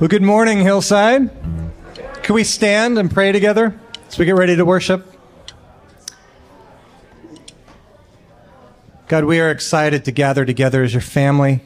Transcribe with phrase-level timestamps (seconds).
[0.00, 1.30] Well, good morning, Hillside.
[2.24, 3.78] Can we stand and pray together
[4.08, 5.06] as we get ready to worship?
[9.06, 11.60] God, we are excited to gather together as your family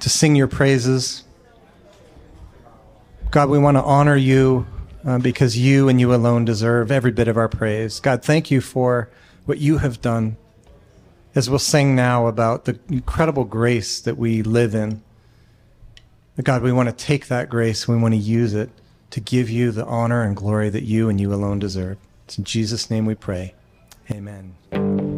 [0.00, 1.24] to sing your praises.
[3.30, 4.66] God, we want to honor you
[5.06, 7.98] uh, because you and you alone deserve every bit of our praise.
[7.98, 9.08] God, thank you for
[9.46, 10.36] what you have done.
[11.34, 15.02] As we'll sing now about the incredible grace that we live in.
[16.42, 18.70] God, we want to take that grace, we want to use it
[19.10, 21.96] to give you the honor and glory that you and you alone deserve.
[22.24, 23.54] It's in Jesus' name we pray.
[24.10, 25.13] Amen.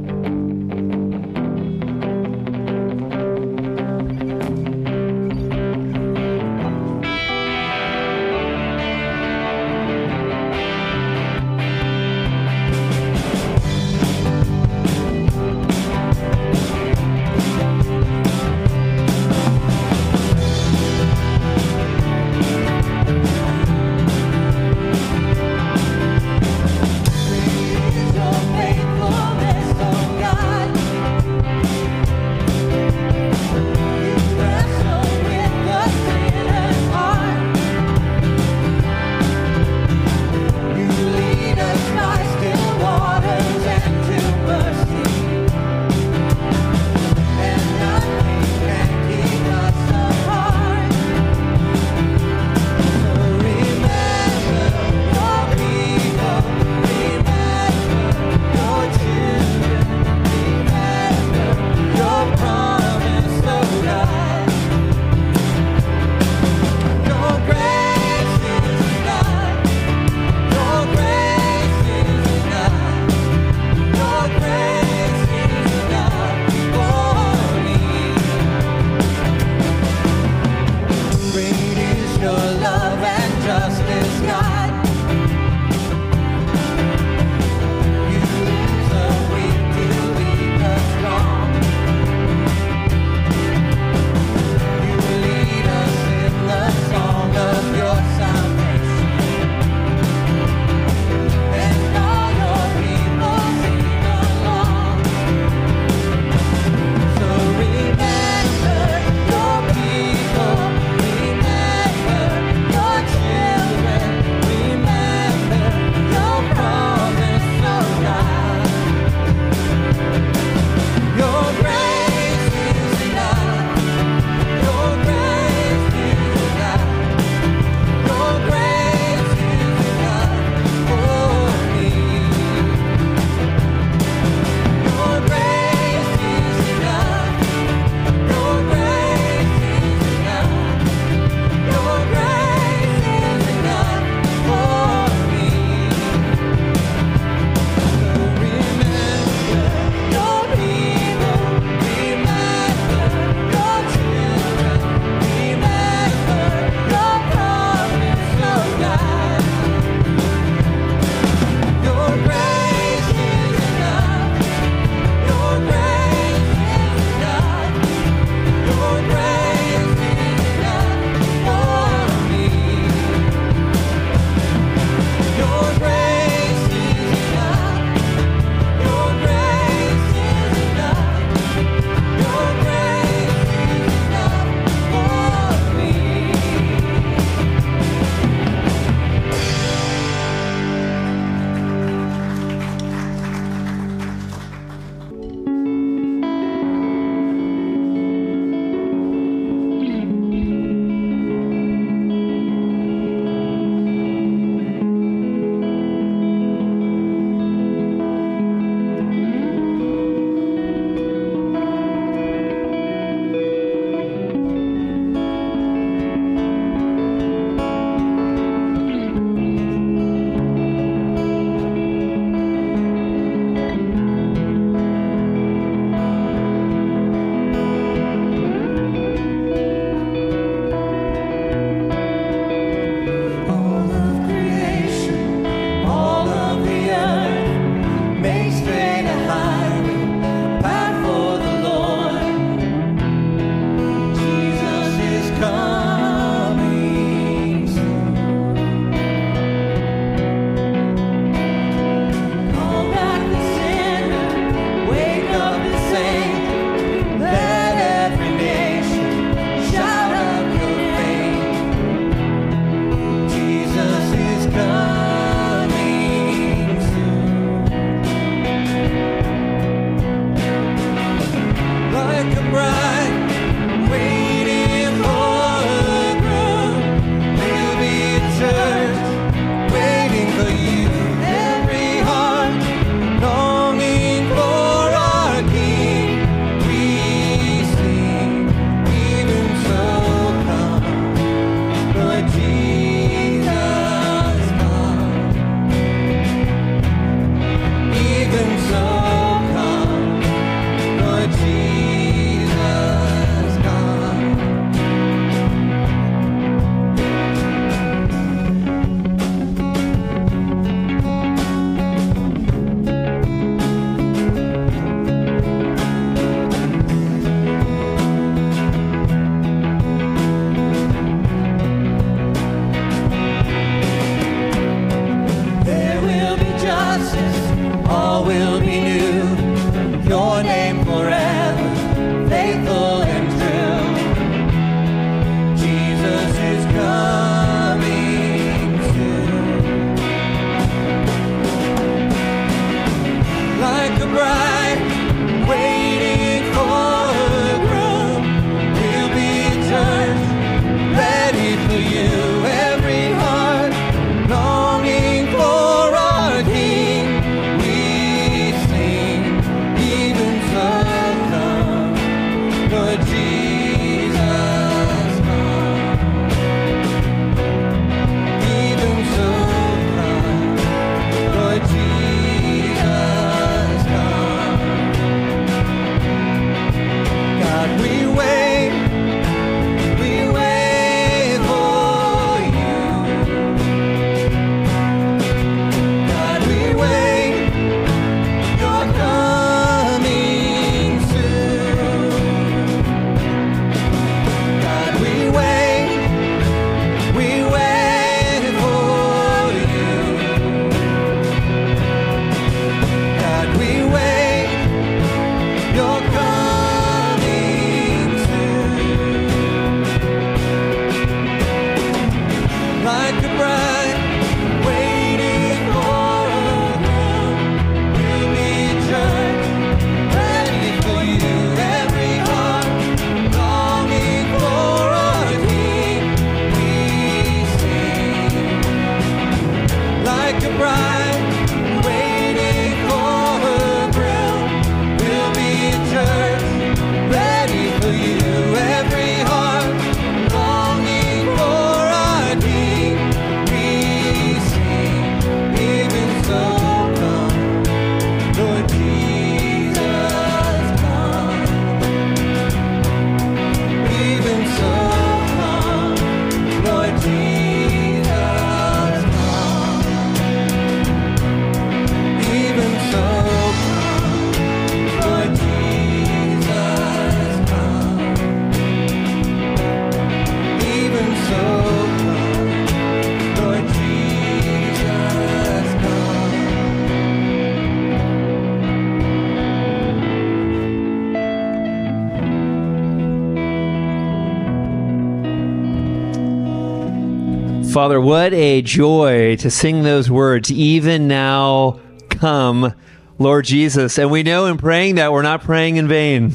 [487.77, 491.79] Father, what a joy to sing those words, even now
[492.09, 492.73] come,
[493.19, 493.99] Lord Jesus.
[493.99, 496.33] And we know in praying that we're not praying in vain.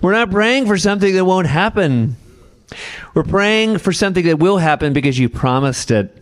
[0.00, 2.16] We're not praying for something that won't happen.
[3.12, 6.16] We're praying for something that will happen because you promised it.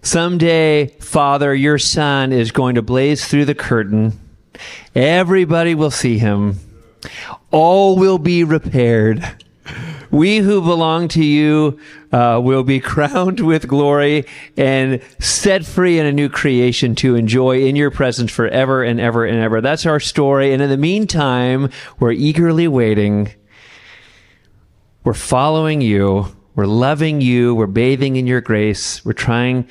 [0.00, 4.18] Someday, Father, your Son is going to blaze through the curtain.
[4.94, 6.58] Everybody will see him.
[7.50, 9.22] All will be repaired.
[10.10, 11.78] We who belong to you
[12.16, 14.24] uh, will be crowned with glory
[14.56, 19.26] and set free in a new creation to enjoy in your presence forever and ever
[19.26, 19.60] and ever.
[19.60, 20.54] That's our story.
[20.54, 21.70] And in the meantime,
[22.00, 23.34] we're eagerly waiting.
[25.04, 26.34] We're following you.
[26.54, 27.54] We're loving you.
[27.54, 29.04] We're bathing in your grace.
[29.04, 29.68] We're trying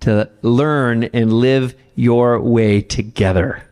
[0.00, 3.62] to learn and live your way together.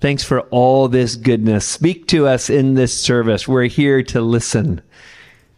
[0.00, 1.68] Thanks for all this goodness.
[1.68, 3.46] Speak to us in this service.
[3.46, 4.82] We're here to listen.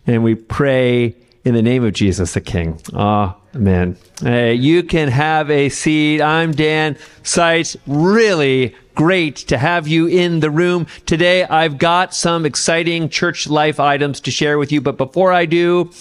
[0.06, 2.81] And we pray in the name of Jesus the King.
[2.95, 3.97] Ah, Amen.
[4.21, 6.21] Hey, you can have a seat.
[6.21, 7.77] I'm Dan Seitz.
[7.87, 11.45] Really great to have you in the room today.
[11.45, 14.81] I've got some exciting church life items to share with you.
[14.81, 15.93] But before I do,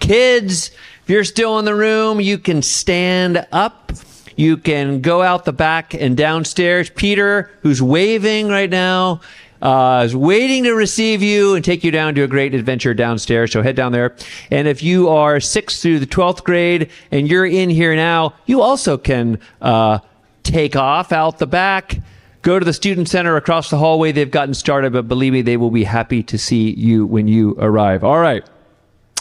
[0.00, 0.70] kids,
[1.02, 3.92] if you're still in the room, you can stand up.
[4.34, 6.90] You can go out the back and downstairs.
[6.90, 9.20] Peter, who's waving right now,
[9.66, 13.50] uh, is waiting to receive you and take you down to a great adventure downstairs.
[13.50, 14.14] So head down there.
[14.48, 18.62] And if you are sixth through the 12th grade and you're in here now, you
[18.62, 19.98] also can uh,
[20.44, 21.98] take off out the back.
[22.42, 24.12] Go to the student center across the hallway.
[24.12, 27.56] They've gotten started, but believe me, they will be happy to see you when you
[27.58, 28.04] arrive.
[28.04, 28.48] All right.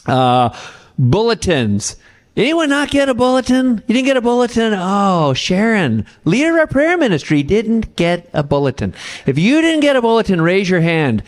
[0.05, 0.55] Uh,
[0.99, 1.95] bulletins.
[2.37, 3.81] Anyone not get a bulletin?
[3.87, 4.73] You didn't get a bulletin?
[4.75, 8.93] Oh, Sharon, leader of prayer ministry, didn't get a bulletin.
[9.25, 11.23] If you didn't get a bulletin, raise your hand.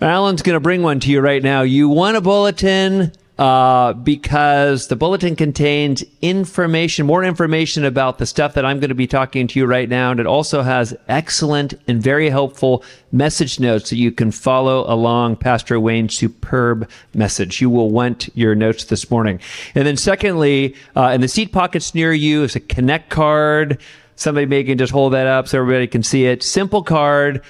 [0.00, 1.62] Alan's going to bring one to you right now.
[1.62, 3.12] You want a bulletin
[3.42, 8.94] uh, because the bulletin contains information, more information about the stuff that I'm going to
[8.94, 10.12] be talking to you right now.
[10.12, 15.38] And it also has excellent and very helpful message notes that you can follow along
[15.38, 17.60] Pastor Wayne's superb message.
[17.60, 19.40] You will want your notes this morning.
[19.74, 23.80] And then secondly, uh, in the seat pockets near you is a connect card
[24.14, 26.44] Somebody maybe can just hold that up so everybody can see it.
[26.44, 27.42] Simple card.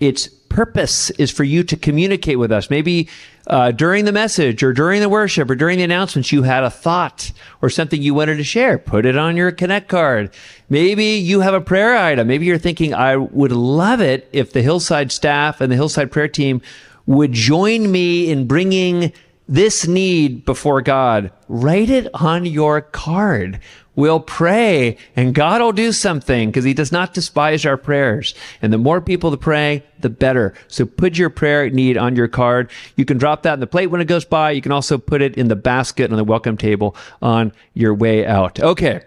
[0.00, 2.70] Its purpose is for you to communicate with us.
[2.70, 3.08] Maybe
[3.46, 6.70] uh, during the message or during the worship or during the announcements, you had a
[6.70, 7.30] thought
[7.62, 8.78] or something you wanted to share.
[8.78, 10.30] Put it on your Connect card.
[10.68, 12.26] Maybe you have a prayer item.
[12.26, 16.28] Maybe you're thinking, I would love it if the Hillside staff and the Hillside prayer
[16.28, 16.60] team
[17.06, 19.12] would join me in bringing
[19.48, 21.30] this need before God.
[21.48, 23.60] Write it on your card.
[23.94, 28.34] We'll pray and God will do something because he does not despise our prayers.
[28.60, 30.52] And the more people to pray, the better.
[30.68, 32.70] So put your prayer need on your card.
[32.96, 34.50] You can drop that in the plate when it goes by.
[34.50, 38.26] You can also put it in the basket on the welcome table on your way
[38.26, 38.60] out.
[38.60, 39.00] Okay.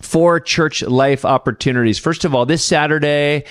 [0.00, 1.98] Four church life opportunities.
[1.98, 3.44] First of all, this Saturday,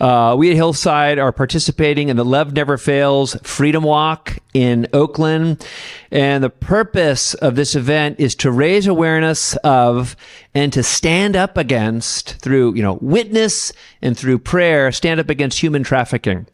[0.00, 5.66] uh, we at Hillside are participating in the Love Never Fails Freedom Walk in Oakland.
[6.10, 10.16] And the purpose of this event is to raise awareness of
[10.54, 13.72] and to stand up against through, you know, witness
[14.02, 16.46] and through prayer, stand up against human trafficking.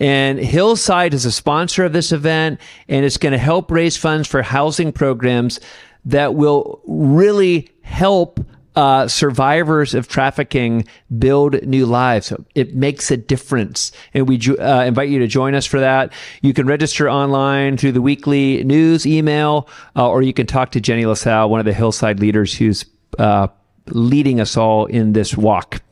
[0.00, 4.28] And Hillside is a sponsor of this event and it's going to help raise funds
[4.28, 5.60] for housing programs
[6.04, 8.40] that will really help
[8.76, 10.86] uh, survivors of trafficking
[11.18, 12.32] build new lives.
[12.54, 13.92] It makes a difference.
[14.12, 16.12] And we uh, invite you to join us for that.
[16.42, 20.80] You can register online through the weekly news email, uh, or you can talk to
[20.80, 22.84] Jenny LaSalle, one of the Hillside leaders who's
[23.18, 23.48] uh,
[23.88, 25.82] leading us all in this walk.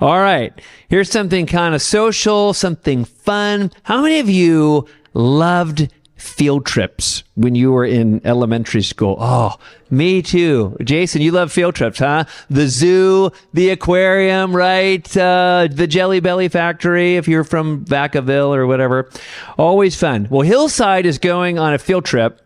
[0.00, 0.52] All right.
[0.88, 3.72] Here's something kind of social, something fun.
[3.82, 9.16] How many of you loved field trips when you were in elementary school.
[9.18, 9.56] Oh,
[9.90, 10.76] me too.
[10.82, 12.24] Jason, you love field trips, huh?
[12.50, 15.16] The zoo, the aquarium, right?
[15.16, 19.08] Uh, the Jelly Belly factory, if you're from Vacaville or whatever.
[19.56, 20.26] Always fun.
[20.30, 22.42] Well, Hillside is going on a field trip.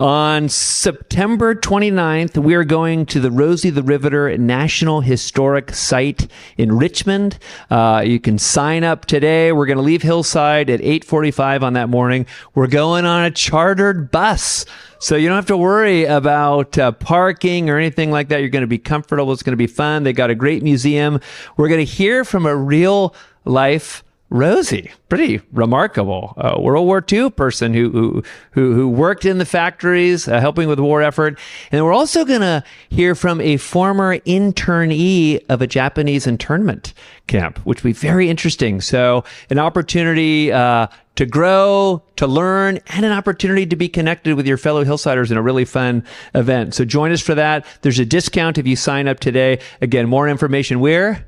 [0.00, 6.26] On September 29th, we are going to the Rosie the Riveter National Historic Site
[6.56, 7.38] in Richmond.
[7.68, 9.52] Uh, you can sign up today.
[9.52, 12.24] We're going to leave Hillside at 8:45 on that morning.
[12.54, 14.64] We're going on a chartered bus.
[15.00, 18.40] So you don't have to worry about uh, parking or anything like that.
[18.40, 19.34] You're going to be comfortable.
[19.34, 20.04] It's going to be fun.
[20.04, 21.20] They got a great museum.
[21.58, 23.14] We're going to hear from a real
[23.44, 26.34] life Rosie, pretty remarkable.
[26.36, 28.22] Uh, World War II person who, who,
[28.52, 31.36] who, who worked in the factories, uh, helping with war effort.
[31.72, 36.94] And we're also going to hear from a former internee of a Japanese internment
[37.26, 38.80] camp, which will be very interesting.
[38.80, 44.46] So an opportunity, uh, to grow, to learn, and an opportunity to be connected with
[44.46, 46.72] your fellow Hillsiders in a really fun event.
[46.74, 47.66] So join us for that.
[47.82, 49.58] There's a discount if you sign up today.
[49.82, 51.26] Again, more information where?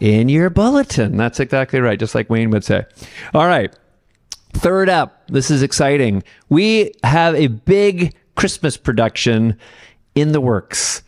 [0.00, 1.16] In your bulletin.
[1.16, 2.84] That's exactly right, just like Wayne would say.
[3.34, 3.74] All right.
[4.52, 6.22] Third up, this is exciting.
[6.48, 9.58] We have a big Christmas production
[10.14, 11.02] in the works.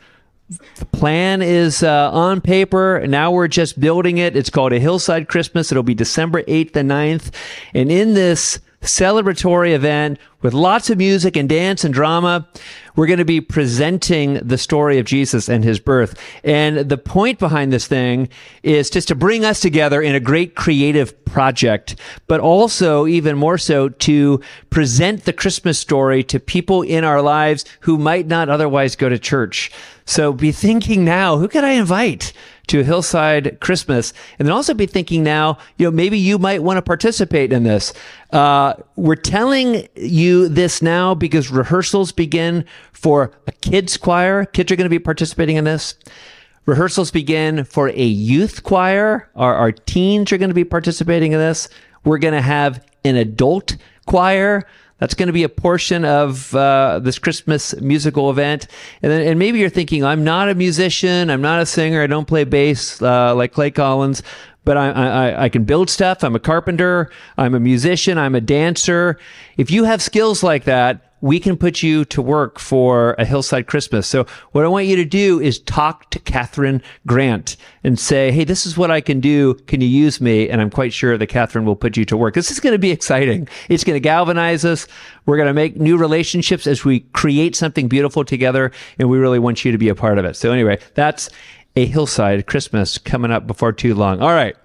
[0.76, 3.06] The plan is uh, on paper.
[3.06, 4.36] Now we're just building it.
[4.36, 5.70] It's called a Hillside Christmas.
[5.70, 7.34] It'll be December 8th and 9th.
[7.74, 12.48] And in this celebratory event with lots of music and dance and drama.
[12.96, 16.18] We're going to be presenting the story of Jesus and his birth.
[16.42, 18.28] And the point behind this thing
[18.62, 23.58] is just to bring us together in a great creative project, but also even more
[23.58, 24.40] so to
[24.70, 29.18] present the Christmas story to people in our lives who might not otherwise go to
[29.18, 29.70] church.
[30.04, 32.32] So be thinking now, who could I invite?
[32.68, 34.12] to Hillside Christmas.
[34.38, 37.64] And then also be thinking now, you know, maybe you might want to participate in
[37.64, 37.92] this.
[38.32, 44.44] Uh, we're telling you this now because rehearsals begin for a kids choir.
[44.44, 45.94] Kids are going to be participating in this.
[46.66, 49.30] Rehearsals begin for a youth choir.
[49.34, 51.68] Our, our teens are going to be participating in this.
[52.04, 54.66] We're going to have an adult choir.
[54.98, 58.66] That's going to be a portion of uh, this Christmas musical event.
[59.00, 62.06] And then, and maybe you're thinking, I'm not a musician, I'm not a singer, I
[62.06, 64.22] don't play bass uh, like Clay Collins,
[64.68, 66.22] but I, I, I can build stuff.
[66.22, 69.18] I'm a carpenter, I'm a musician, I'm a dancer.
[69.56, 73.66] If you have skills like that, we can put you to work for a Hillside
[73.66, 74.06] Christmas.
[74.06, 78.44] So what I want you to do is talk to Catherine Grant and say, Hey,
[78.44, 79.54] this is what I can do.
[79.54, 80.50] Can you use me?
[80.50, 82.34] And I'm quite sure that Catherine will put you to work.
[82.34, 83.48] This is going to be exciting.
[83.70, 84.86] It's going to galvanize us.
[85.24, 88.70] We're going to make new relationships as we create something beautiful together.
[88.98, 90.36] And we really want you to be a part of it.
[90.36, 91.30] So anyway, that's
[91.78, 94.20] a Hillside Christmas coming up before too long.
[94.20, 94.56] All right.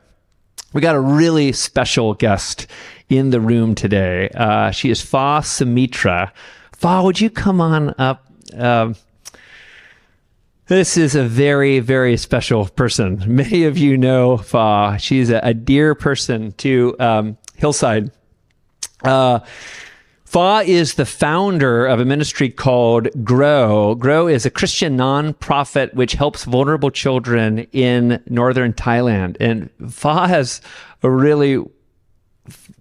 [0.73, 2.65] We got a really special guest
[3.07, 4.29] in the room today.
[4.29, 6.33] Uh, she is Fa Sumitra.
[6.75, 8.25] Fa, would you come on up?
[8.57, 8.95] Um,
[10.65, 13.23] this is a very, very special person.
[13.27, 14.97] Many of you know Fa.
[14.99, 18.09] She's a, a dear person to um, Hillside.
[19.03, 19.41] Uh,
[20.33, 23.93] Fa is the founder of a ministry called Grow.
[23.93, 29.37] Grow is a Christian nonprofit which helps vulnerable children in northern Thailand.
[29.39, 30.59] And Fa has
[31.03, 31.63] a really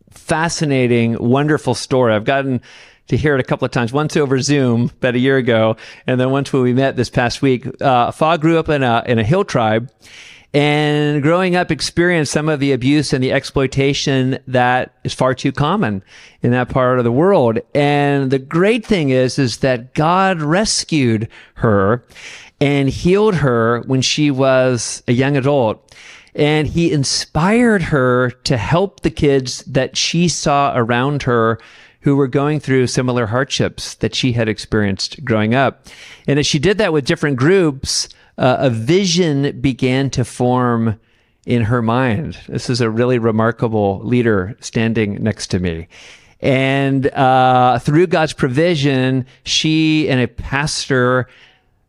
[0.09, 2.15] fascinating, wonderful story.
[2.15, 2.63] I've gotten
[3.09, 6.19] to hear it a couple of times, once over Zoom about a year ago, and
[6.19, 7.67] then once when we met this past week.
[7.83, 9.91] Uh, Fa grew up in a, in a hill tribe
[10.55, 15.53] and growing up experienced some of the abuse and the exploitation that is far too
[15.53, 16.03] common
[16.43, 17.59] in that part of the world.
[17.75, 22.05] And the great thing is, is that God rescued her
[22.61, 25.95] and healed her when she was a young adult.
[26.35, 31.59] And he inspired her to help the kids that she saw around her
[32.01, 35.87] who were going through similar hardships that she had experienced growing up.
[36.27, 38.09] And as she did that with different groups,
[38.43, 40.99] uh, a vision began to form
[41.47, 42.37] in her mind.
[42.49, 45.87] This is a really remarkable leader standing next to me.
[46.40, 51.29] And uh, through God's provision, she and a pastor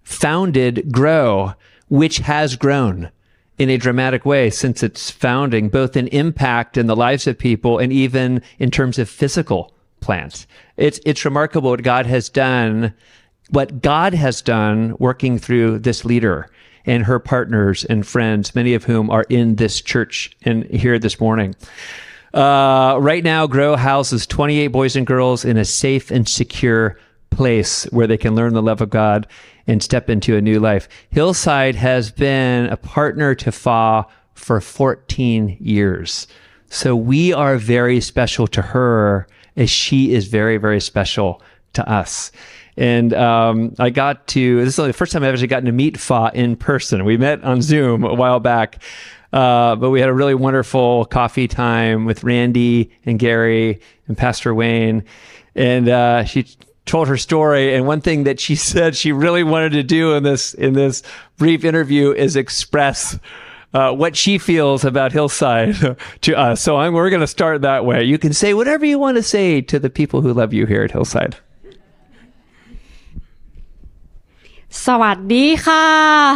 [0.03, 1.53] founded Grow,
[1.89, 3.09] which has grown
[3.57, 7.79] in a dramatic way since its founding, both in impact in the lives of people
[7.79, 10.45] and even in terms of physical plants.
[10.77, 12.93] It's, it's remarkable what God has done
[13.53, 16.49] what God has done working through this leader
[16.85, 21.19] and her partners and friends, many of whom are in this church and here this
[21.19, 21.55] morning.
[22.33, 26.97] Uh, right now, Grow houses 28 boys and girls in a safe and secure
[27.29, 29.27] place where they can learn the love of God
[29.67, 30.89] and step into a new life.
[31.11, 36.27] Hillside has been a partner to Fa for 14 years.
[36.69, 41.39] So we are very special to her as she is very, very special
[41.73, 42.31] to us.
[42.77, 45.99] And um, I got to, this is the first time I've actually gotten to meet
[45.99, 47.05] Fa in person.
[47.05, 48.81] We met on Zoom a while back.
[49.31, 54.53] Uh, but we had a really wonderful coffee time with Randy and Gary and Pastor
[54.53, 55.03] Wayne.
[55.55, 56.45] And uh, she
[56.85, 57.75] told her story.
[57.75, 61.01] And one thing that she said she really wanted to do in this in this
[61.37, 63.17] brief interview is express
[63.73, 66.61] uh, what she feels about Hillside to us.
[66.61, 68.03] So I'm, we're going to start that way.
[68.03, 70.83] You can say whatever you want to say to the people who love you here
[70.83, 71.37] at Hillside.
[74.86, 75.86] สวัสดีค่ะ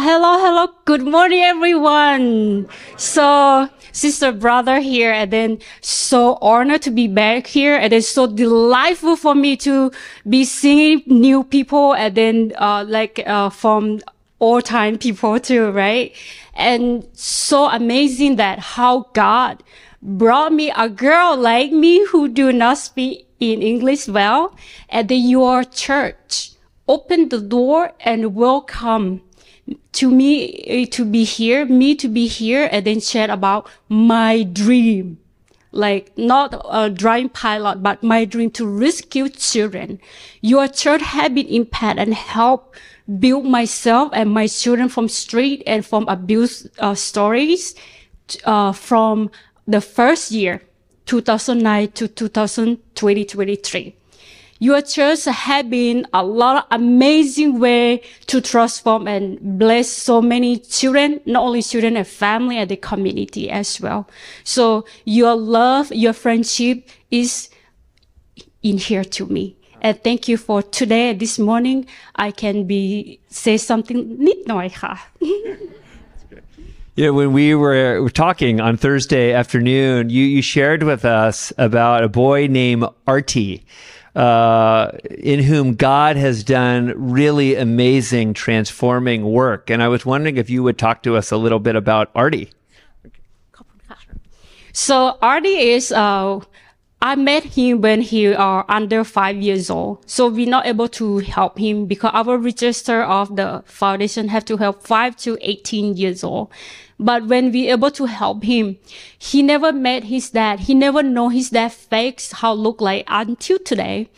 [0.07, 2.25] Hello hello good morning everyone
[3.13, 3.27] so
[4.01, 9.15] sister brother here and then so honored to be back here and then so delightful
[9.15, 9.75] for me to
[10.33, 13.99] be seeing new people and then uh, like uh, from
[14.39, 16.07] old time people too right
[16.55, 19.63] and so amazing that how God
[20.01, 24.55] brought me a girl like me who do not speak in English well
[24.89, 26.51] at the your church
[26.88, 29.20] open the door and welcome
[29.92, 34.42] to me eh, to be here, me to be here and then share about my
[34.42, 35.18] dream.
[35.70, 40.00] Like not a drawing pilot, but my dream to rescue children.
[40.40, 42.74] Your church have been impact and help
[43.18, 47.74] build myself and my children from street and from abuse uh, stories
[48.44, 49.30] uh, from
[49.66, 50.62] the first year
[51.04, 53.96] 2009 to 2020 23
[54.60, 60.58] your church have been a lot of amazing way to transform and bless so many
[60.58, 64.08] children, not only children and family and the community as well.
[64.42, 67.50] So your love, your friendship is
[68.62, 69.56] in here to me.
[69.80, 74.18] And thank you for today, this morning, I can be, say something
[76.96, 82.08] Yeah, when we were talking on Thursday afternoon, you, you shared with us about a
[82.08, 83.64] boy named Artie
[84.18, 89.70] uh, in whom God has done really amazing transforming work.
[89.70, 92.50] And I was wondering if you would talk to us a little bit about Artie.
[94.72, 96.40] So Artie is uh,
[97.00, 100.02] I met him when he are uh, under five years old.
[100.10, 104.56] So we're not able to help him because our register of the foundation have to
[104.56, 106.50] help five to 18 years old.
[106.98, 108.76] But when we able to help him,
[109.18, 110.60] he never met his dad.
[110.60, 114.08] He never know his dad face how look like until today.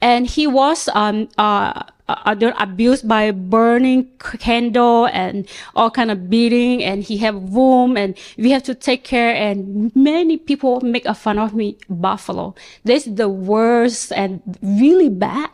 [0.00, 6.84] And he was, um, uh, uh, abused by burning candle and all kind of beating
[6.84, 11.14] and he have wound and we have to take care and many people make a
[11.14, 15.48] fun of me buffalo this is the worst and really bad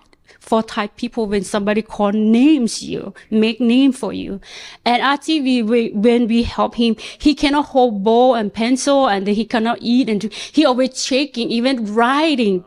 [0.50, 4.40] for Thai people when somebody call names you, make name for you.
[4.84, 9.44] And Artie, we, when we help him, he cannot hold ball and pencil and he
[9.44, 12.64] cannot eat and he always shaking, even writing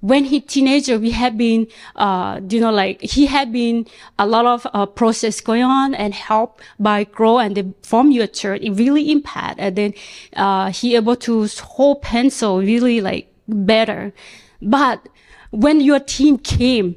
[0.00, 3.84] when he teenager, we have been, uh, you know, like he had been
[4.18, 8.28] a lot of uh, process going on and help by grow and then from your
[8.28, 8.62] church.
[8.62, 9.58] It really impact.
[9.58, 9.94] And then,
[10.36, 14.12] uh, he able to hold pencil really like better.
[14.62, 15.08] But
[15.50, 16.96] when your team came,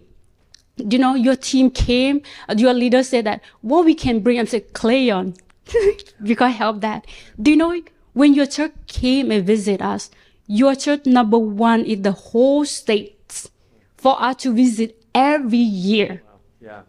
[0.89, 4.45] you know, your team came, uh, your leader said that, what we can bring, I
[4.45, 5.35] said, Cleon,
[6.21, 7.05] we can help that.
[7.41, 7.81] Do you know,
[8.13, 10.09] when your church came and visit us,
[10.47, 13.49] your church number one in the whole state
[13.95, 16.23] for us to visit every year.
[16.59, 16.81] Yeah.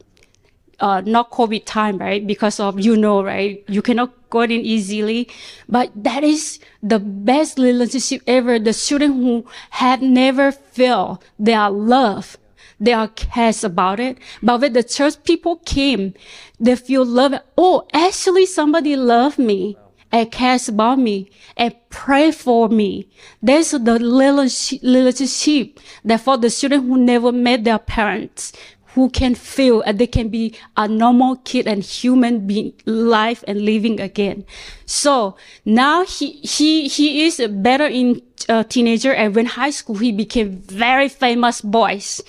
[0.81, 2.27] Uh, not COVID time, right?
[2.27, 3.63] Because of, you know, right?
[3.69, 5.29] You cannot go in easily,
[5.69, 8.59] but that is the best relationship ever.
[8.59, 12.37] The students who have never felt their love,
[12.83, 14.19] their cares about it.
[14.43, 16.15] But when the church people came,
[16.59, 17.35] they feel love.
[17.57, 19.77] Oh, actually somebody loved me
[20.11, 23.09] and cares about me and pray for me.
[23.41, 24.49] There's the little
[24.83, 28.53] relationship that for the student who never met their parents,
[28.95, 33.63] who can feel and they can be a normal kid and human being life and
[33.63, 34.45] living again.
[34.85, 40.13] So now he, he, he is better in uh, teenager and when high school, he
[40.13, 42.21] became very famous boys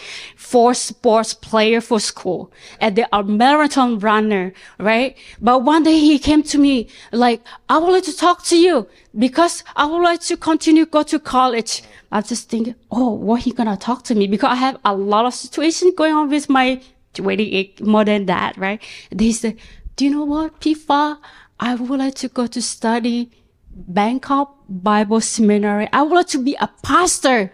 [0.53, 5.17] for sports player for school and they are marathon runner, right?
[5.41, 8.87] But one day he came to me like, I would like to talk to you
[9.17, 11.81] because I would like to continue go to college.
[12.11, 14.27] I just think, oh, what he gonna talk to me?
[14.27, 16.79] Because I have a lot of situation going on with my
[17.17, 18.79] wedding more than that, right?
[19.11, 19.57] They said,
[19.95, 21.17] do you know what, Pifa?
[21.59, 23.31] I would like to go to study
[23.75, 25.87] Bangkok Bible Seminary.
[25.91, 27.51] I like to be a pastor.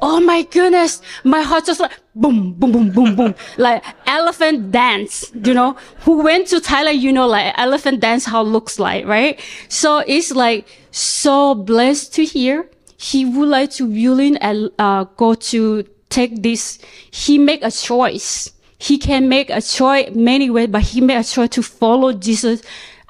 [0.00, 1.00] Oh my goodness.
[1.24, 3.34] My heart just like boom, boom, boom, boom, boom.
[3.56, 8.42] like elephant dance, you know, who went to Thailand, you know, like elephant dance, how
[8.42, 9.40] looks like, right?
[9.68, 12.68] So it's like so blessed to hear
[13.00, 16.78] he would like to willing and uh, go to take this.
[17.10, 18.52] He make a choice.
[18.78, 22.62] He can make a choice many ways, but he made a choice to follow Jesus.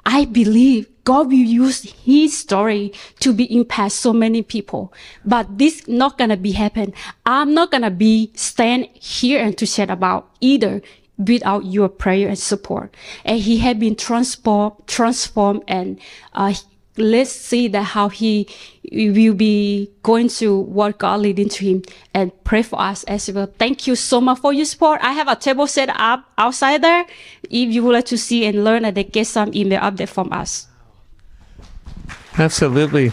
[0.05, 4.93] I believe God will use his story to be impact so many people.
[5.25, 6.93] But this not gonna be happen.
[7.25, 10.81] I'm not gonna be stand here and to share about either
[11.17, 12.95] without your prayer and support.
[13.25, 15.99] And he had been transformed, transformed and,
[16.33, 16.53] uh,
[16.97, 18.47] let's see that how he
[18.91, 23.51] will be going to what God leading to him and pray for us as well.
[23.57, 24.99] Thank you so much for your support.
[25.01, 27.05] I have a table set up outside there.
[27.43, 30.67] If you would like to see and learn and get some email update from us.
[32.37, 33.11] Absolutely.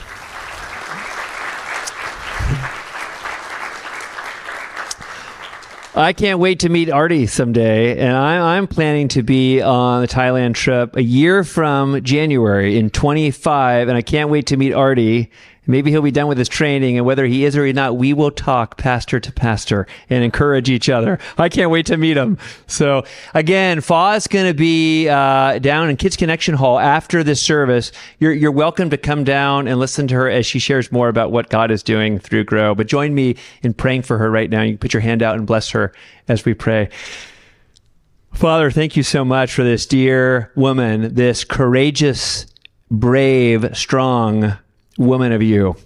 [5.98, 10.06] I can't wait to meet Artie someday, and I, am planning to be on the
[10.06, 15.32] Thailand trip a year from January in 25, and I can't wait to meet Artie
[15.68, 18.14] Maybe he'll be done with his training, and whether he is or he's not, we
[18.14, 21.18] will talk pastor to pastor and encourage each other.
[21.36, 22.38] I can't wait to meet him.
[22.66, 23.04] So
[23.34, 27.92] again, Fa is going to be uh, down in Kids Connection Hall after this service.
[28.18, 31.32] You're you're welcome to come down and listen to her as she shares more about
[31.32, 32.74] what God is doing through Grow.
[32.74, 34.62] But join me in praying for her right now.
[34.62, 35.92] You can put your hand out and bless her
[36.28, 36.88] as we pray.
[38.32, 42.46] Father, thank you so much for this dear woman, this courageous,
[42.90, 44.56] brave, strong
[44.98, 45.76] woman of you.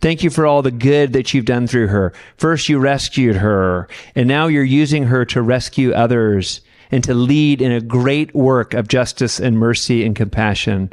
[0.00, 2.12] Thank you for all the good that you've done through her.
[2.36, 7.62] First, you rescued her, and now you're using her to rescue others and to lead
[7.62, 10.92] in a great work of justice and mercy and compassion.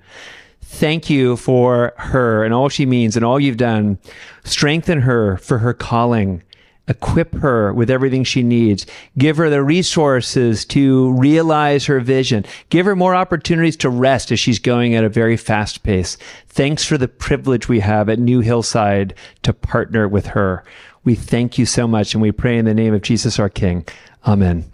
[0.61, 3.97] Thank you for her and all she means and all you've done.
[4.43, 6.43] Strengthen her for her calling
[6.87, 8.85] equip her with everything she needs.
[9.17, 12.45] Give her the resources to realize her vision.
[12.69, 16.17] Give her more opportunities to rest as she's going at a very fast pace.
[16.47, 20.63] Thanks for the privilege we have at New Hillside to partner with her.
[21.03, 23.85] We thank you so much and we pray in the name of Jesus our King.
[24.25, 24.65] Amen.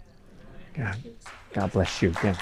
[0.74, 0.96] God,
[1.52, 2.12] God bless you.
[2.22, 2.36] Yeah.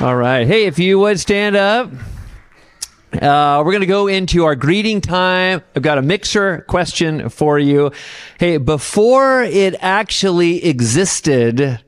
[0.00, 0.46] All right.
[0.46, 1.90] Hey, if you would stand up.
[3.20, 5.62] Uh, we're going to go into our greeting time.
[5.76, 7.92] I've got a mixer question for you.
[8.38, 11.80] Hey, before it actually existed,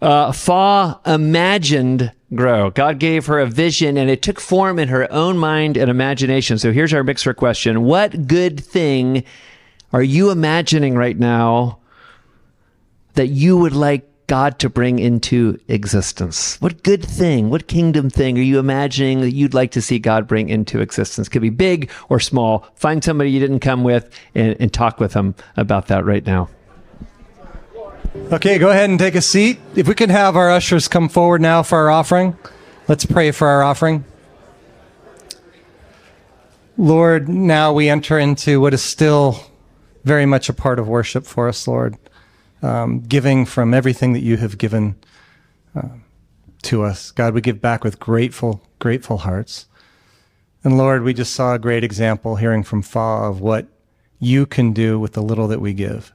[0.00, 2.70] uh, Fa imagined grow.
[2.70, 6.58] God gave her a vision and it took form in her own mind and imagination.
[6.58, 7.82] So here's our mixer question.
[7.82, 9.24] What good thing
[9.92, 11.80] are you imagining right now
[13.14, 16.56] that you would like God to bring into existence?
[16.60, 20.28] What good thing, what kingdom thing are you imagining that you'd like to see God
[20.28, 21.28] bring into existence?
[21.28, 22.64] Could be big or small.
[22.76, 26.48] Find somebody you didn't come with and, and talk with them about that right now.
[28.30, 29.58] Okay, go ahead and take a seat.
[29.74, 32.38] If we can have our ushers come forward now for our offering,
[32.86, 34.04] let's pray for our offering.
[36.78, 39.40] Lord, now we enter into what is still
[40.04, 41.98] very much a part of worship for us, Lord
[42.62, 44.96] um, giving from everything that you have given
[45.74, 45.88] uh,
[46.62, 47.10] to us.
[47.10, 49.66] God, we give back with grateful, grateful hearts.
[50.62, 53.66] And Lord, we just saw a great example hearing from Fa of what
[54.18, 56.12] you can do with the little that we give.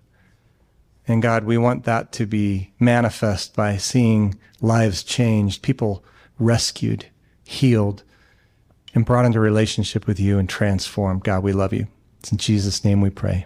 [1.07, 6.03] And God, we want that to be manifest by seeing lives changed, people
[6.39, 7.07] rescued,
[7.43, 8.03] healed,
[8.93, 11.23] and brought into relationship with you and transformed.
[11.23, 11.87] God, we love you.
[12.19, 13.45] It's in Jesus' name we pray.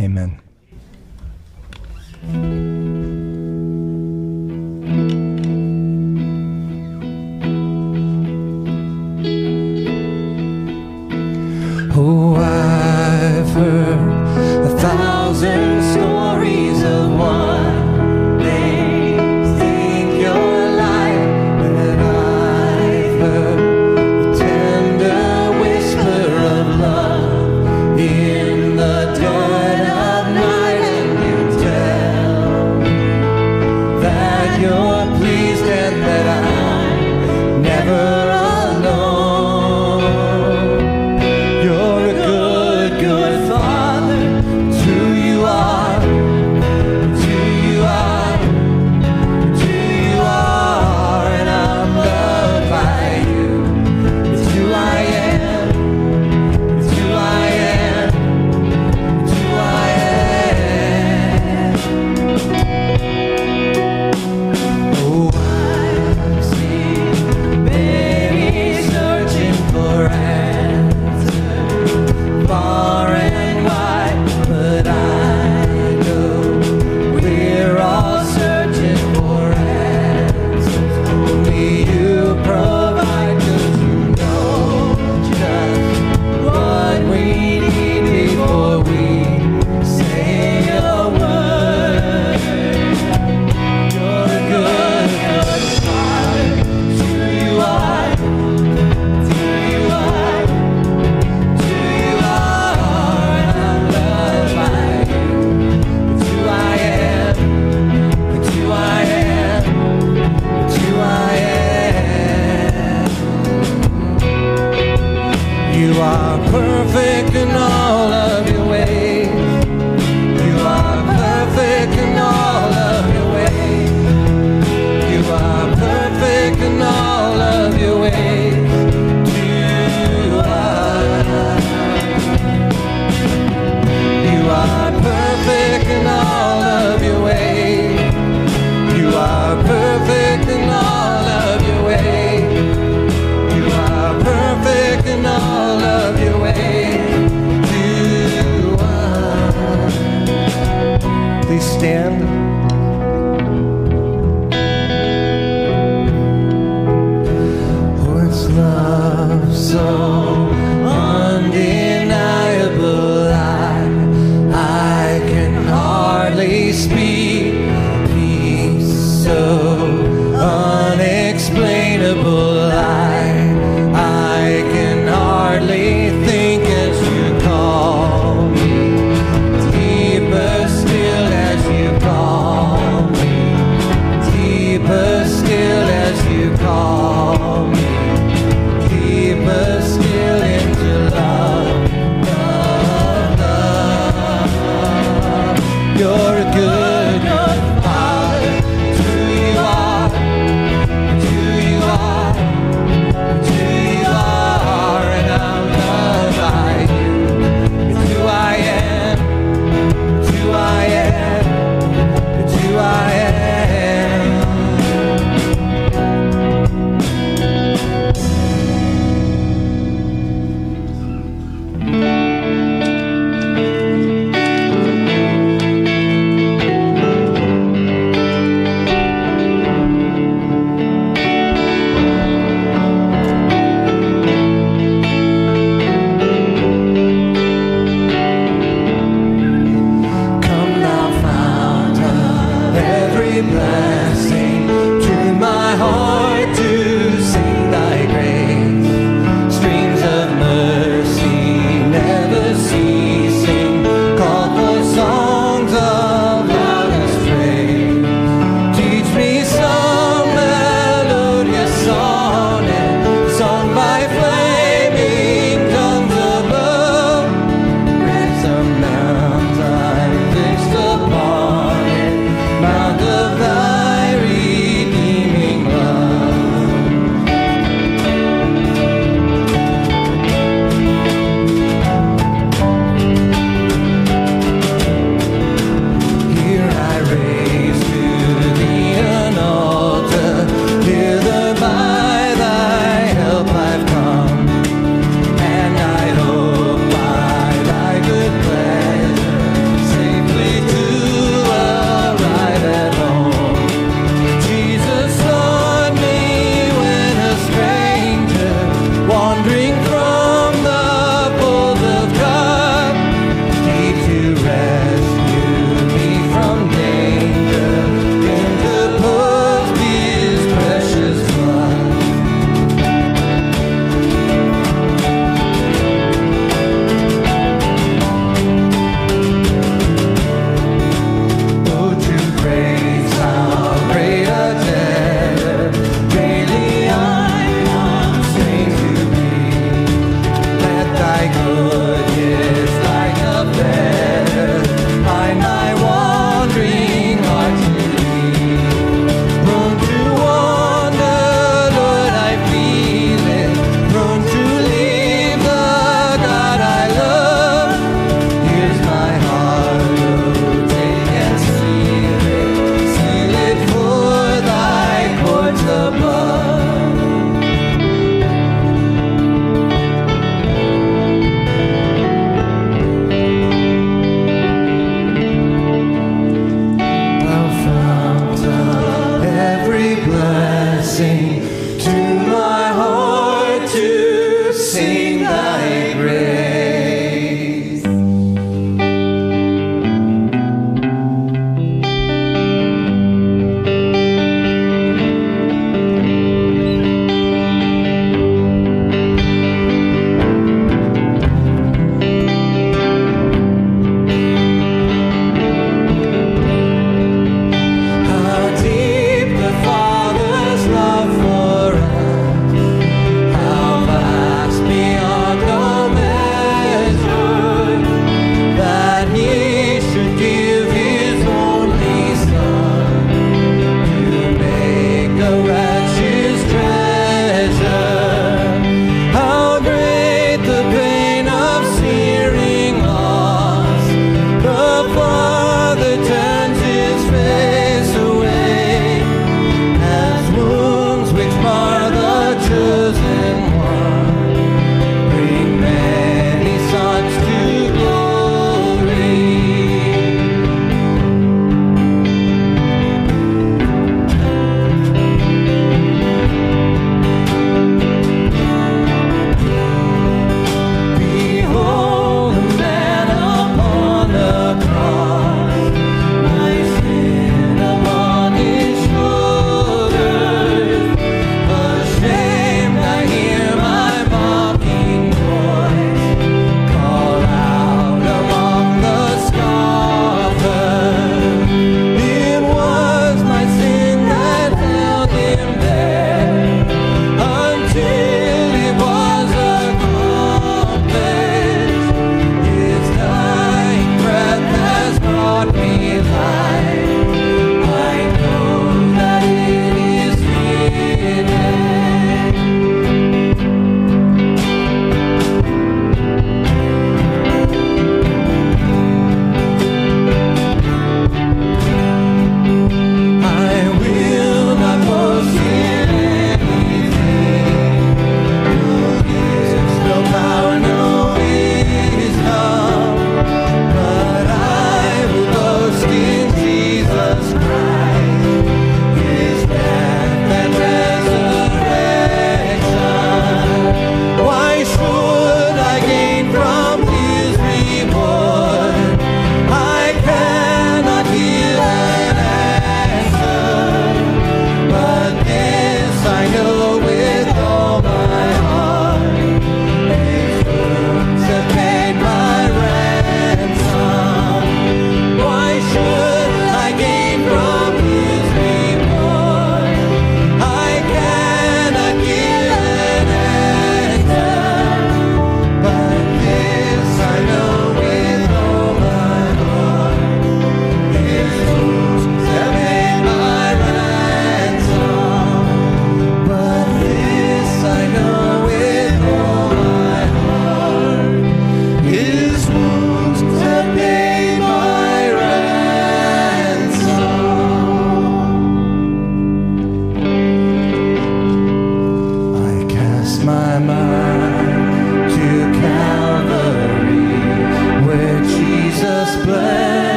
[0.00, 0.43] Amen.
[11.96, 15.13] Oh, I've heard a thousand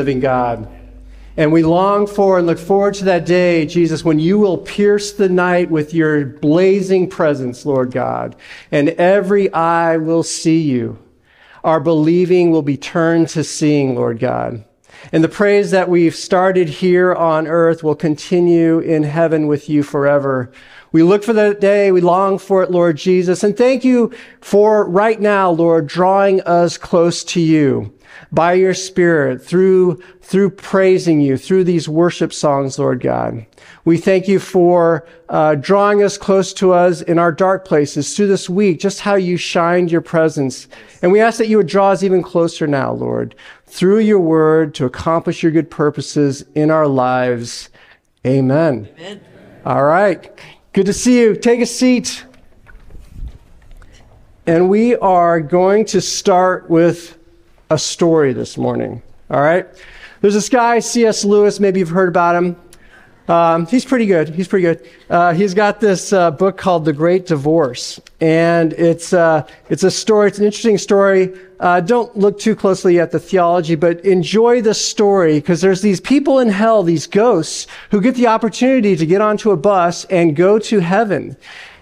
[0.00, 0.66] living God.
[1.36, 5.12] And we long for and look forward to that day, Jesus, when you will pierce
[5.12, 8.34] the night with your blazing presence, Lord God,
[8.72, 10.98] and every eye will see you.
[11.62, 14.64] Our believing will be turned to seeing, Lord God.
[15.12, 19.82] And the praise that we've started here on earth will continue in heaven with you
[19.82, 20.52] forever.
[20.92, 21.90] We look for that day.
[21.90, 23.42] We long for it, Lord Jesus.
[23.42, 27.92] And thank you for right now, Lord, drawing us close to you
[28.32, 33.46] by your spirit through, through praising you, through these worship songs, Lord God.
[33.84, 38.26] We thank you for uh, drawing us close to us in our dark places through
[38.26, 40.68] this week, just how you shined your presence.
[41.02, 43.34] And we ask that you would draw us even closer now, Lord,
[43.70, 47.70] through your word to accomplish your good purposes in our lives.
[48.26, 48.88] Amen.
[48.98, 49.20] Amen.
[49.64, 50.36] All right.
[50.72, 51.36] Good to see you.
[51.36, 52.24] Take a seat.
[54.46, 57.16] And we are going to start with
[57.70, 59.02] a story this morning.
[59.30, 59.68] All right?
[60.20, 61.24] There's this guy, C.S.
[61.24, 61.60] Lewis.
[61.60, 62.56] Maybe you've heard about him.
[63.30, 64.30] Um, he's pretty good.
[64.30, 64.88] He's pretty good.
[65.08, 69.90] Uh, he's got this uh, book called The Great Divorce, and it's uh, it's a
[69.90, 70.26] story.
[70.26, 71.32] It's an interesting story.
[71.60, 76.00] Uh, don't look too closely at the theology, but enjoy the story because there's these
[76.00, 80.34] people in hell, these ghosts, who get the opportunity to get onto a bus and
[80.34, 81.36] go to heaven.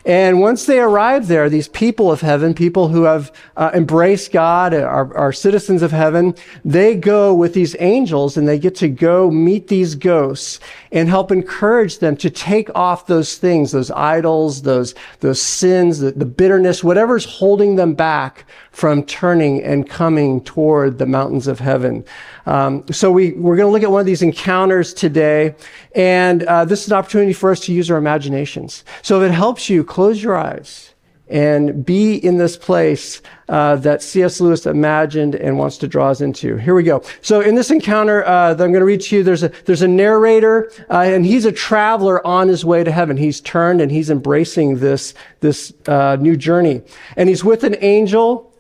[0.09, 4.73] And once they arrive there, these people of heaven, people who have uh, embraced God,
[4.73, 6.35] are, are citizens of heaven,
[6.65, 10.61] they go with these angels and they get to go meet these ghosts
[10.93, 16.13] and help encourage them to take off those things, those idols, those, those sins, the,
[16.13, 22.05] the bitterness, whatever's holding them back from turning and coming toward the mountains of heaven.
[22.47, 25.55] Um, so we, we're going to look at one of these encounters today,
[25.95, 28.85] and uh, this is an opportunity for us to use our imaginations.
[29.03, 30.88] So if it helps you, close your eyes
[31.31, 34.41] and be in this place uh, that C.S.
[34.41, 36.57] Lewis imagined and wants to draw us into.
[36.57, 37.03] Here we go.
[37.21, 39.83] So in this encounter uh, that I'm going to read to you, there's a there's
[39.83, 43.17] a narrator, uh, and he's a traveler on his way to heaven.
[43.17, 46.83] He's turned and he's embracing this this uh, new journey,
[47.17, 48.53] and he's with an angel,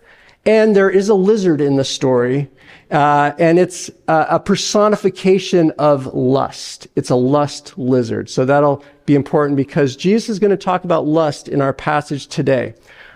[0.45, 2.51] and there is a lizard in the story
[2.91, 6.89] uh, and it's a personification of lust.
[6.97, 8.31] It's a lust lizard.
[8.31, 12.26] So that'll be important because Jesus is going to talk about lust in our passage
[12.26, 12.74] today.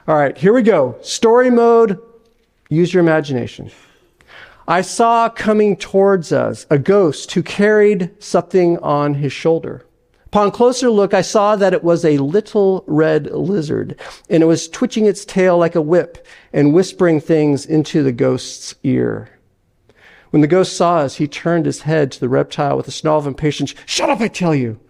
[0.08, 0.96] All right, here we go.
[1.02, 2.00] Story mode.
[2.70, 3.70] Use your imagination.
[4.66, 9.84] I saw coming towards us a ghost who carried something on his shoulder.
[10.26, 14.68] Upon closer look, I saw that it was a little red lizard, and it was
[14.68, 19.28] twitching its tail like a whip and whispering things into the ghost's ear.
[20.30, 23.18] When the ghost saw us, he turned his head to the reptile with a snarl
[23.18, 23.74] of impatience.
[23.84, 24.80] Shut up, I tell you!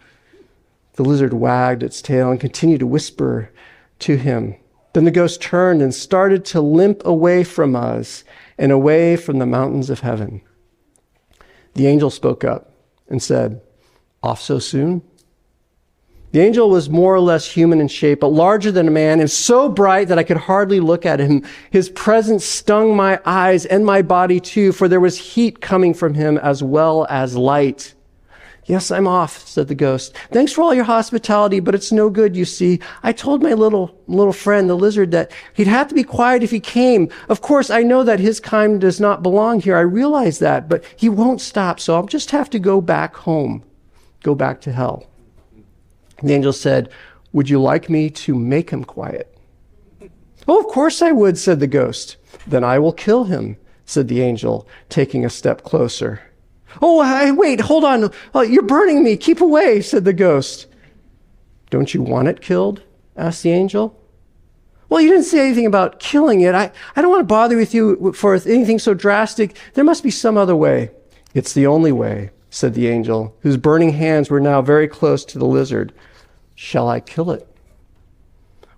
[0.95, 3.51] The lizard wagged its tail and continued to whisper
[4.01, 4.57] to him.
[4.93, 8.25] Then the ghost turned and started to limp away from us
[8.59, 10.43] and away from the mountains of heaven.
[11.75, 12.75] The angel spoke up
[13.09, 13.63] and said,
[14.23, 15.03] Off so soon?
[16.33, 19.31] The angel was more or less human in shape, but larger than a man and
[19.31, 21.45] so bright that I could hardly look at him.
[21.71, 26.15] His presence stung my eyes and my body too, for there was heat coming from
[26.15, 27.95] him as well as light.
[28.67, 30.15] Yes, I'm off, said the ghost.
[30.31, 32.79] Thanks for all your hospitality, but it's no good, you see.
[33.03, 36.53] I told my little, little friend, the lizard, that he'd have to be quiet if
[36.53, 37.09] he came.
[37.29, 39.77] Of course, I know that his kind does not belong here.
[39.77, 43.65] I realize that, but he won't stop, so I'll just have to go back home,
[44.23, 45.09] go back to hell.
[46.23, 46.89] The angel said,
[47.33, 49.37] Would you like me to make him quiet?
[50.47, 52.17] Oh, of course I would, said the ghost.
[52.47, 53.57] Then I will kill him,
[53.87, 56.21] said the angel, taking a step closer.
[56.81, 58.11] Oh, I, wait, hold on.
[58.35, 59.17] Oh, you're burning me.
[59.17, 60.67] Keep away, said the ghost.
[61.71, 62.83] Don't you want it killed?
[63.17, 63.99] asked the angel.
[64.89, 66.55] Well, you didn't say anything about killing it.
[66.55, 69.57] I, I don't want to bother with you for anything so drastic.
[69.75, 70.91] There must be some other way.
[71.35, 75.39] It's the only way, said the angel, whose burning hands were now very close to
[75.39, 75.95] the lizard.
[76.55, 77.49] Shall I kill it?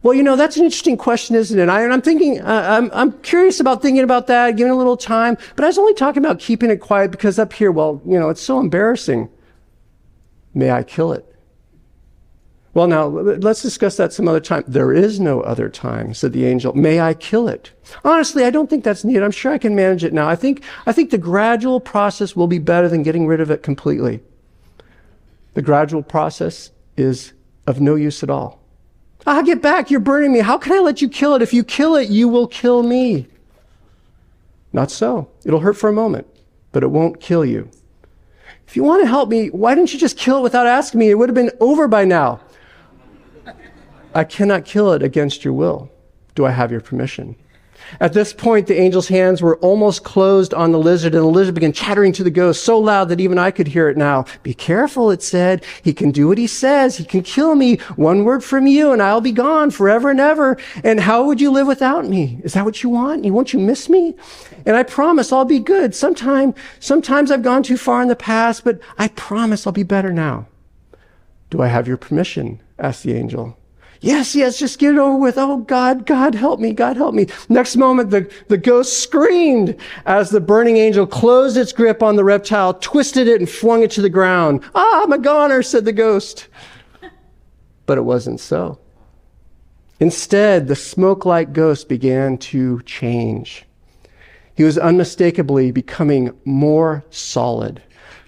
[0.04, 1.62] Well, you know, that's an interesting question, isn't it?
[1.62, 4.98] And I, am thinking, uh, I'm, I'm curious about thinking about that, giving a little
[4.98, 8.20] time, but I was only talking about keeping it quiet because up here, well, you
[8.20, 9.30] know, it's so embarrassing.
[10.52, 11.24] May I kill it?
[12.74, 14.64] Well, now, let's discuss that some other time.
[14.68, 16.74] There is no other time, said the angel.
[16.74, 17.72] May I kill it?
[18.04, 19.22] Honestly, I don't think that's needed.
[19.22, 20.28] I'm sure I can manage it now.
[20.28, 23.62] I think, I think the gradual process will be better than getting rid of it
[23.62, 24.20] completely.
[25.54, 27.32] The gradual process is
[27.66, 28.63] of no use at all.
[29.26, 29.90] I'll get back.
[29.90, 30.40] You're burning me.
[30.40, 31.42] How can I let you kill it?
[31.42, 33.26] If you kill it, you will kill me.
[34.72, 35.28] Not so.
[35.44, 36.26] It'll hurt for a moment,
[36.72, 37.70] but it won't kill you.
[38.66, 41.10] If you want to help me, why didn't you just kill it without asking me?
[41.10, 42.40] It would have been over by now.
[44.14, 45.90] I cannot kill it against your will.
[46.34, 47.36] Do I have your permission?
[48.00, 51.54] At this point, the angel's hands were almost closed on the lizard, and the lizard
[51.54, 54.24] began chattering to the ghost so loud that even I could hear it now.
[54.42, 55.64] Be careful, it said.
[55.82, 56.96] He can do what he says.
[56.96, 57.76] He can kill me.
[57.96, 60.56] One word from you, and I'll be gone forever and ever.
[60.82, 62.40] And how would you live without me?
[62.42, 63.24] Is that what you want?
[63.24, 64.14] Won't you miss me?
[64.66, 65.94] And I promise I'll be good.
[65.94, 70.12] Sometime, sometimes I've gone too far in the past, but I promise I'll be better
[70.12, 70.46] now.
[71.50, 72.60] Do I have your permission?
[72.78, 73.56] asked the angel.
[74.00, 75.38] Yes, yes, just get it over with.
[75.38, 77.26] Oh, God, God, help me, God, help me.
[77.48, 79.76] Next moment, the, the ghost screamed
[80.06, 83.90] as the burning angel closed its grip on the reptile, twisted it, and flung it
[83.92, 84.62] to the ground.
[84.74, 86.48] Ah, I'm a goner, said the ghost.
[87.86, 88.78] But it wasn't so.
[90.00, 93.64] Instead, the smoke like ghost began to change.
[94.54, 97.82] He was unmistakably becoming more solid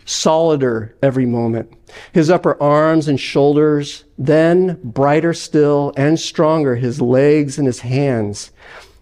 [0.07, 1.71] solider every moment.
[2.13, 8.53] His upper arms and shoulders, then brighter still and stronger, his legs and his hands.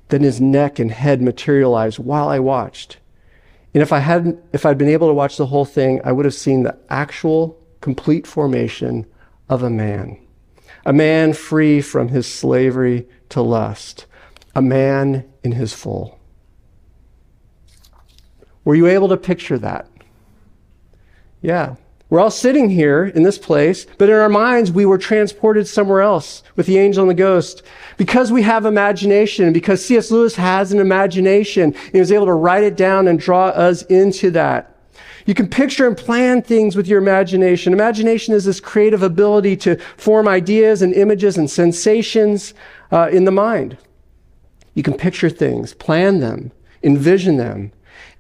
[0.09, 2.99] Then his neck and head materialized while I watched.
[3.73, 6.25] And if I hadn't, if I'd been able to watch the whole thing, I would
[6.25, 9.07] have seen the actual complete formation
[9.49, 10.19] of a man.
[10.87, 14.07] A man free from his slavery to lust.
[14.55, 16.19] A man in his full.
[18.65, 19.89] Were you able to picture that?
[21.45, 21.74] Yeah.
[22.09, 26.01] We're all sitting here in this place, but in our minds, we were transported somewhere
[26.01, 27.62] else with the angel and the ghost.
[27.99, 30.11] Because we have imagination, because C.S.
[30.11, 34.30] Lewis has an imagination, he was able to write it down and draw us into
[34.30, 34.74] that.
[35.26, 37.74] You can picture and plan things with your imagination.
[37.74, 42.55] Imagination is this creative ability to form ideas and images and sensations
[42.90, 43.76] uh, in the mind.
[44.72, 47.72] You can picture things, plan them, envision them,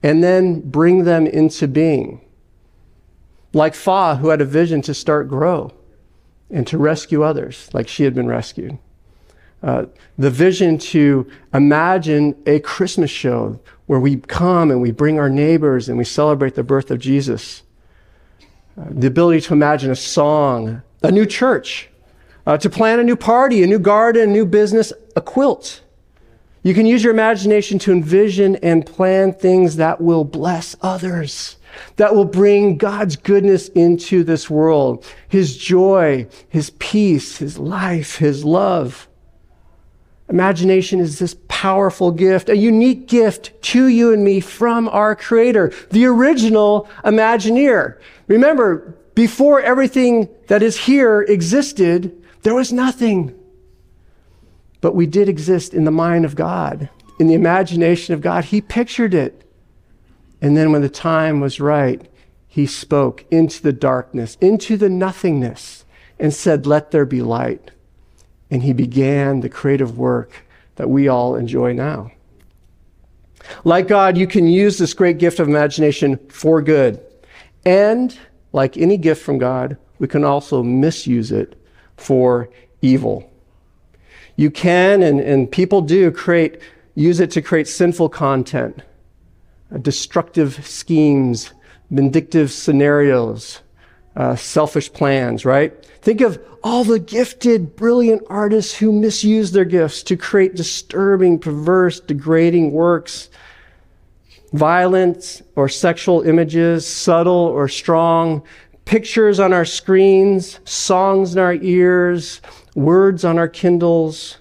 [0.02, 2.20] and then bring them into being
[3.54, 5.72] like Fa, who had a vision to start grow
[6.50, 8.78] and to rescue others, like she had been rescued.
[9.62, 9.86] Uh,
[10.18, 15.88] the vision to imagine a Christmas show where we come and we bring our neighbors
[15.88, 17.62] and we celebrate the birth of Jesus.
[18.78, 21.88] Uh, the ability to imagine a song, a new church,
[22.46, 25.80] uh, to plan a new party, a new garden, a new business, a quilt.
[26.62, 31.56] You can use your imagination to envision and plan things that will bless others
[31.96, 35.04] that will bring God's goodness into this world.
[35.28, 39.08] His joy, His peace, His life, His love.
[40.28, 45.72] Imagination is this powerful gift, a unique gift to you and me from our Creator,
[45.90, 48.00] the original Imagineer.
[48.26, 53.34] Remember, before everything that is here existed, there was nothing.
[54.80, 58.46] But we did exist in the mind of God, in the imagination of God.
[58.46, 59.43] He pictured it.
[60.44, 62.06] And then when the time was right,
[62.46, 65.86] he spoke into the darkness, into the nothingness,
[66.18, 67.70] and said, Let there be light.
[68.50, 70.44] And he began the creative work
[70.76, 72.12] that we all enjoy now.
[73.64, 77.00] Like God, you can use this great gift of imagination for good.
[77.64, 78.14] And
[78.52, 81.58] like any gift from God, we can also misuse it
[81.96, 82.50] for
[82.82, 83.32] evil.
[84.36, 86.60] You can, and, and people do, create,
[86.94, 88.82] use it to create sinful content
[89.78, 91.52] destructive schemes,
[91.90, 93.60] vindictive scenarios,
[94.16, 95.84] uh, selfish plans, right?
[96.02, 102.00] Think of all the gifted, brilliant artists who misuse their gifts to create disturbing, perverse,
[102.00, 103.30] degrading works.
[104.52, 108.42] Violence or sexual images, subtle or strong,
[108.84, 112.40] pictures on our screens, songs in our ears,
[112.74, 114.38] words on our Kindles,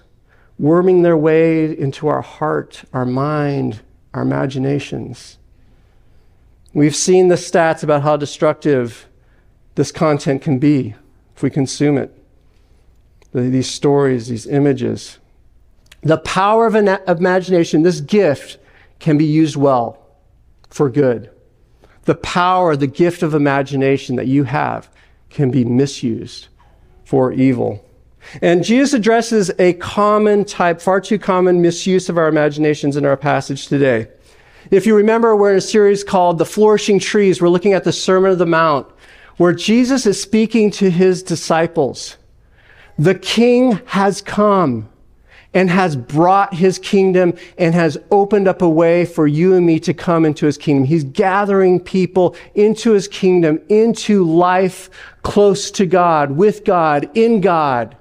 [0.58, 3.80] worming their way into our heart, our mind,
[4.14, 5.36] our imaginations.
[6.72, 9.06] We've seen the stats about how destructive
[9.74, 10.94] this content can be
[11.36, 12.16] if we consume it.
[13.32, 15.18] These stories, these images.
[16.02, 18.58] The power of imagination, this gift,
[19.00, 19.98] can be used well
[20.70, 21.30] for good.
[22.04, 24.88] The power, the gift of imagination that you have
[25.30, 26.48] can be misused
[27.04, 27.84] for evil.
[28.42, 33.16] And Jesus addresses a common type, far too common misuse of our imaginations in our
[33.16, 34.08] passage today.
[34.70, 37.40] If you remember, we're in a series called The Flourishing Trees.
[37.40, 38.86] We're looking at the Sermon of the Mount,
[39.36, 42.16] where Jesus is speaking to his disciples.
[42.98, 44.88] The king has come
[45.52, 49.78] and has brought his kingdom and has opened up a way for you and me
[49.80, 50.84] to come into his kingdom.
[50.84, 54.90] He's gathering people into his kingdom, into life
[55.22, 57.96] close to God, with God, in God.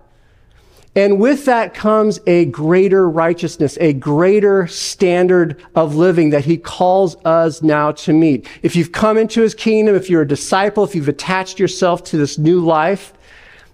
[0.96, 7.16] And with that comes a greater righteousness, a greater standard of living that he calls
[7.26, 8.48] us now to meet.
[8.62, 12.18] If you've come into his kingdom, if you're a disciple, if you've attached yourself to
[12.18, 13.14] this new life,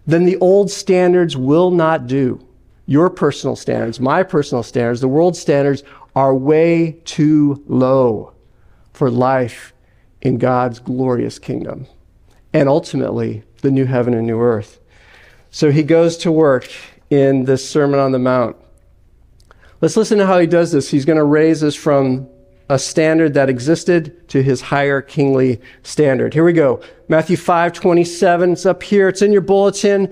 [0.08, 2.46] then the old standards will not do.
[2.86, 5.84] Your personal standards, my personal standards, the world's standards
[6.16, 8.34] are way too low
[8.94, 9.74] for life
[10.22, 11.86] in God's glorious kingdom
[12.54, 14.80] and ultimately the new heaven and new earth.
[15.52, 16.70] So he goes to work
[17.10, 18.55] in this Sermon on the Mount.
[19.82, 20.89] Let's listen to how he does this.
[20.89, 22.28] He's going to raise us from
[22.70, 26.34] a standard that existed to his higher kingly standard.
[26.34, 26.82] Here we go.
[27.07, 28.53] Matthew 5 27.
[28.53, 29.07] It's up here.
[29.07, 30.12] It's in your bulletin.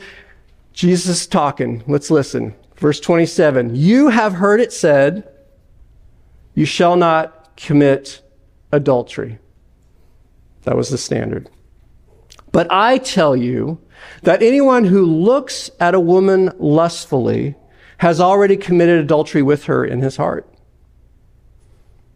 [0.73, 1.83] Jesus is talking.
[1.87, 2.55] Let's listen.
[2.77, 3.75] Verse 27.
[3.75, 5.29] You have heard it said,
[6.55, 8.21] You shall not commit
[8.71, 9.39] adultery.
[10.63, 11.49] That was the standard.
[12.51, 13.79] But I tell you
[14.23, 17.55] that anyone who looks at a woman lustfully
[17.97, 20.47] has already committed adultery with her in his heart.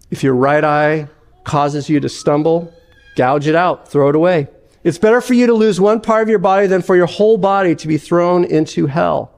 [0.09, 1.07] If your right eye
[1.43, 2.73] causes you to stumble,
[3.15, 4.47] gouge it out, throw it away.
[4.83, 7.37] It's better for you to lose one part of your body than for your whole
[7.37, 9.31] body to be thrown into hell.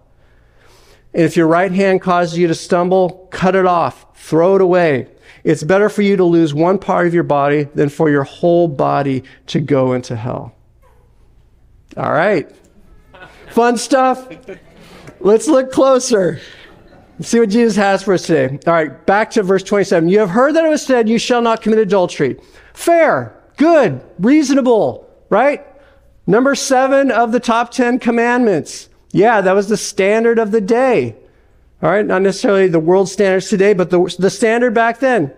[1.14, 5.08] And if your right hand causes you to stumble, cut it off, throw it away.
[5.44, 8.68] It's better for you to lose one part of your body than for your whole
[8.68, 10.53] body to go into hell.
[11.98, 12.50] All right.
[13.52, 14.28] Fun stuff.
[15.20, 16.40] Let's look closer.
[17.20, 18.60] Let's see what Jesus has for us today.
[18.66, 20.10] All right, back to verse 27.
[20.10, 22.40] You have heard that it was said, You shall not commit adultery.
[22.74, 25.66] Fair, good, reasonable, right?
[26.26, 28.90] Number seven of the top 10 commandments.
[29.12, 31.16] Yeah, that was the standard of the day.
[31.84, 35.32] All right, not necessarily the world standards today, but the, the standard back then.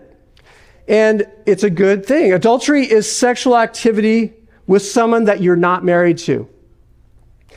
[0.88, 2.32] And it's a good thing.
[2.32, 4.32] Adultery is sexual activity
[4.66, 6.48] with someone that you're not married to.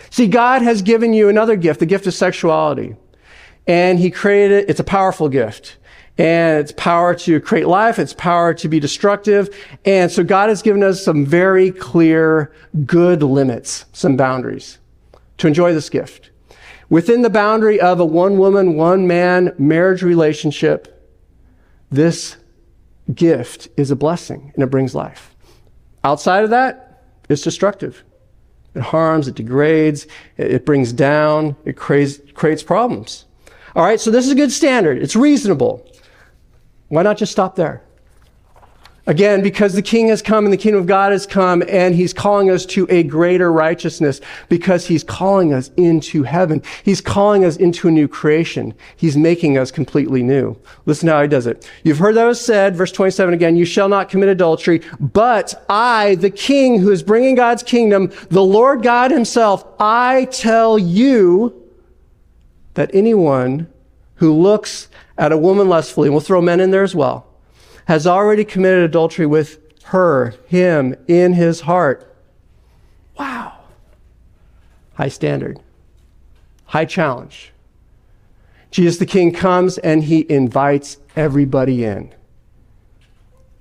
[0.09, 2.95] See, God has given you another gift, the gift of sexuality.
[3.67, 4.69] And He created, it.
[4.69, 5.77] it's a powerful gift.
[6.17, 9.55] And it's power to create life, it's power to be destructive.
[9.85, 12.51] And so God has given us some very clear,
[12.85, 14.79] good limits, some boundaries
[15.37, 16.29] to enjoy this gift.
[16.89, 21.07] Within the boundary of a one woman, one man marriage relationship,
[21.89, 22.35] this
[23.13, 25.35] gift is a blessing and it brings life.
[26.03, 26.88] Outside of that,
[27.29, 28.03] it's destructive.
[28.75, 30.07] It harms, it degrades,
[30.37, 33.25] it brings down, it creates, creates problems.
[33.75, 34.97] All right, so this is a good standard.
[35.01, 35.85] It's reasonable.
[36.89, 37.83] Why not just stop there?
[39.09, 42.13] Again, because the king has come and the kingdom of God has come and he's
[42.13, 46.61] calling us to a greater righteousness because he's calling us into heaven.
[46.83, 48.75] He's calling us into a new creation.
[48.95, 50.55] He's making us completely new.
[50.85, 51.67] Listen how he does it.
[51.83, 56.13] You've heard that was said, verse 27 again, you shall not commit adultery, but I,
[56.13, 61.67] the king who is bringing God's kingdom, the Lord God himself, I tell you
[62.75, 63.67] that anyone
[64.17, 64.87] who looks
[65.17, 67.28] at a woman lustfully, and we'll throw men in there as well,
[67.89, 72.15] has already committed adultery with her, him, in his heart.
[73.17, 73.61] Wow.
[74.93, 75.59] High standard,
[76.65, 77.51] high challenge.
[78.69, 82.13] Jesus the King comes and he invites everybody in.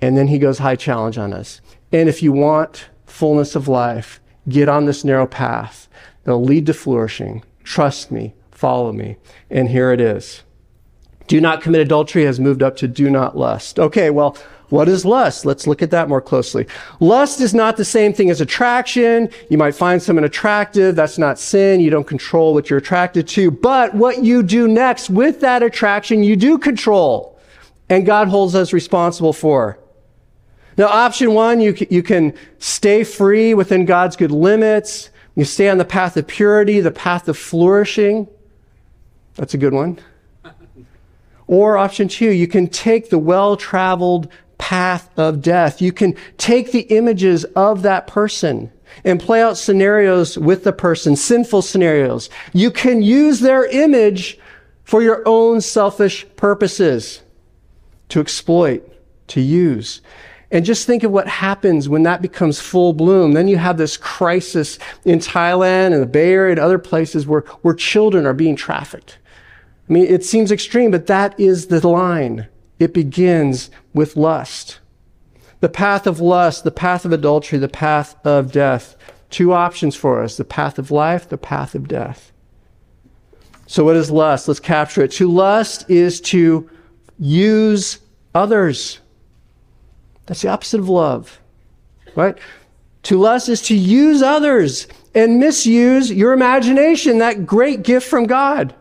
[0.02, 1.62] And then he goes high challenge on us.
[1.90, 5.88] And if you want fullness of life, get on this narrow path.
[6.26, 7.44] It'll lead to flourishing.
[7.64, 9.16] Trust me, follow me.
[9.48, 10.42] And here it is.
[11.28, 13.78] Do not commit adultery has moved up to do not lust.
[13.78, 14.36] Okay, well,
[14.70, 15.46] what is lust?
[15.46, 16.66] Let's look at that more closely.
[17.00, 19.30] Lust is not the same thing as attraction.
[19.48, 20.94] You might find someone attractive.
[20.94, 21.80] That's not sin.
[21.80, 23.50] You don't control what you're attracted to.
[23.50, 27.38] But what you do next with that attraction, you do control.
[27.88, 29.78] And God holds us responsible for.
[30.76, 35.10] Now, option one, you you can stay free within God's good limits.
[35.34, 38.28] You stay on the path of purity, the path of flourishing.
[39.36, 39.98] That's a good one.
[41.48, 44.28] Or option two, you can take the well traveled
[44.58, 45.80] path of death.
[45.82, 48.70] You can take the images of that person
[49.04, 52.28] and play out scenarios with the person, sinful scenarios.
[52.52, 54.38] You can use their image
[54.84, 57.22] for your own selfish purposes
[58.08, 58.82] to exploit,
[59.28, 60.00] to use.
[60.50, 63.32] And just think of what happens when that becomes full bloom.
[63.32, 67.40] Then you have this crisis in Thailand and the Bay Area and other places where,
[67.62, 69.18] where children are being trafficked.
[69.88, 72.48] I mean, it seems extreme, but that is the line.
[72.78, 74.80] It begins with lust.
[75.60, 78.96] The path of lust, the path of adultery, the path of death.
[79.30, 82.32] Two options for us the path of life, the path of death.
[83.66, 84.48] So, what is lust?
[84.48, 85.12] Let's capture it.
[85.12, 86.68] To lust is to
[87.18, 87.98] use
[88.34, 89.00] others.
[90.26, 91.40] That's the opposite of love,
[92.14, 92.38] right?
[93.04, 98.74] To lust is to use others and misuse your imagination, that great gift from God.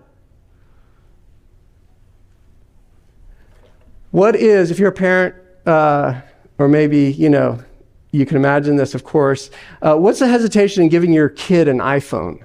[4.18, 5.36] What is, if you're a parent,
[5.68, 6.22] uh,
[6.58, 7.64] or maybe, you know,
[8.12, 9.52] you can imagine this, of course,
[9.84, 12.44] uh, what's the hesitation in giving your kid an iPhone?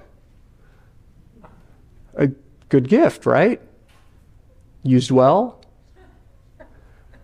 [2.16, 2.26] A
[2.68, 3.58] good gift, right?
[4.82, 5.64] Used well?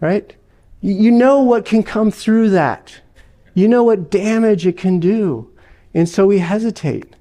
[0.00, 0.34] right?
[0.80, 3.02] You you know what can come through that.
[3.52, 5.50] You know what damage it can do.
[5.92, 7.14] And so we hesitate.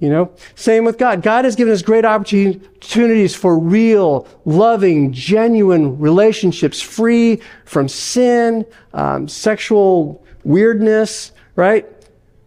[0.00, 1.22] You know, same with God.
[1.22, 9.28] God has given us great opportunities for real, loving, genuine relationships, free from sin, um,
[9.28, 11.86] sexual weirdness, right?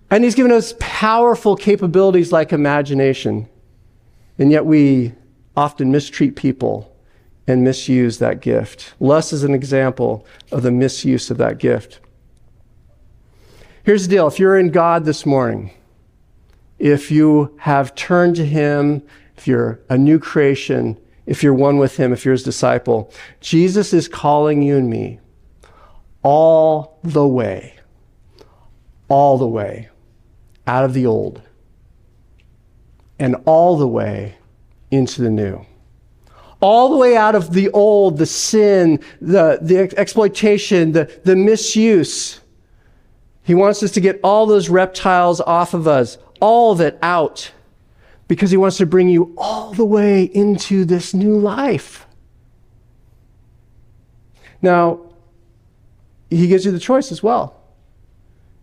[0.09, 3.47] And He's given us powerful capabilities like imagination.
[4.39, 5.13] And yet we
[5.55, 6.91] often mistreat people
[7.45, 8.95] and misuse that gift.
[8.99, 11.99] Lust is an example of the misuse of that gift.
[13.83, 15.71] Here's the deal if you're in God this morning,
[16.83, 19.01] if you have turned to Him,
[19.37, 23.09] if you're a new creation, if you're one with Him, if you're His disciple,
[23.39, 25.21] Jesus is calling you and me
[26.23, 27.75] all the way,
[29.07, 29.87] all the way
[30.67, 31.41] out of the old
[33.17, 34.35] and all the way
[34.91, 35.65] into the new.
[36.59, 42.41] All the way out of the old, the sin, the, the exploitation, the, the misuse.
[43.43, 47.51] He wants us to get all those reptiles off of us, all of it out,
[48.27, 52.05] because he wants to bring you all the way into this new life.
[54.61, 54.99] Now,
[56.29, 57.55] he gives you the choice as well.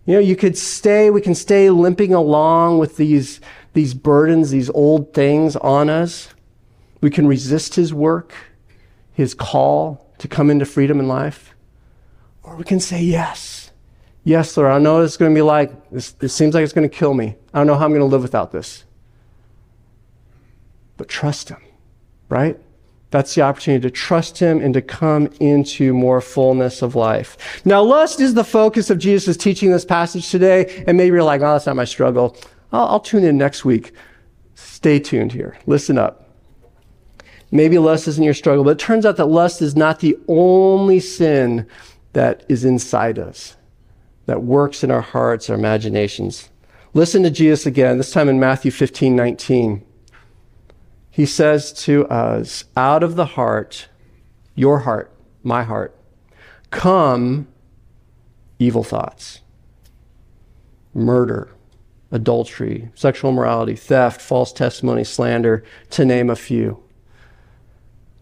[0.05, 3.41] You know, you could stay, we can stay limping along with these,
[3.75, 6.29] these burdens, these old things on us.
[7.01, 8.35] We can resist his work,
[9.13, 11.55] his call to come into freedom in life.
[12.43, 13.60] Or we can say yes.
[14.25, 16.95] Yes, Lord, I know it's going to be like, this seems like it's going to
[16.95, 17.37] kill me.
[17.55, 18.85] I don't know how I'm going to live without this.
[20.97, 21.63] But trust him,
[22.29, 22.59] right?
[23.11, 27.63] That's the opportunity to trust him and to come into more fullness of life.
[27.65, 31.41] Now, lust is the focus of Jesus' teaching this passage today, and maybe you're like,
[31.41, 32.37] oh, that's not my struggle.
[32.73, 33.93] I'll, I'll tune in next week.
[34.55, 35.59] Stay tuned here.
[35.67, 36.29] Listen up.
[37.51, 41.01] Maybe lust isn't your struggle, but it turns out that lust is not the only
[41.01, 41.67] sin
[42.13, 43.57] that is inside us,
[44.27, 46.51] that works in our hearts, our imaginations.
[46.95, 49.85] Listen to Jesus again, this time in Matthew 15 19.
[51.11, 53.89] He says to us, out of the heart,
[54.55, 55.13] your heart,
[55.43, 55.97] my heart,
[56.71, 57.49] come
[58.59, 59.41] evil thoughts,
[60.95, 61.51] murder,
[62.11, 66.83] adultery, sexual immorality, theft, false testimony, slander, to name a few.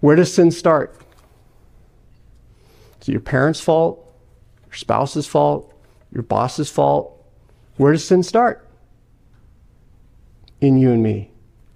[0.01, 0.95] Where does sin start?
[3.01, 4.05] Is it your parents' fault?
[4.67, 5.75] Your spouse's fault?
[6.13, 7.15] Your boss's fault?
[7.77, 8.67] Where does sin start?
[10.61, 11.31] In you and me,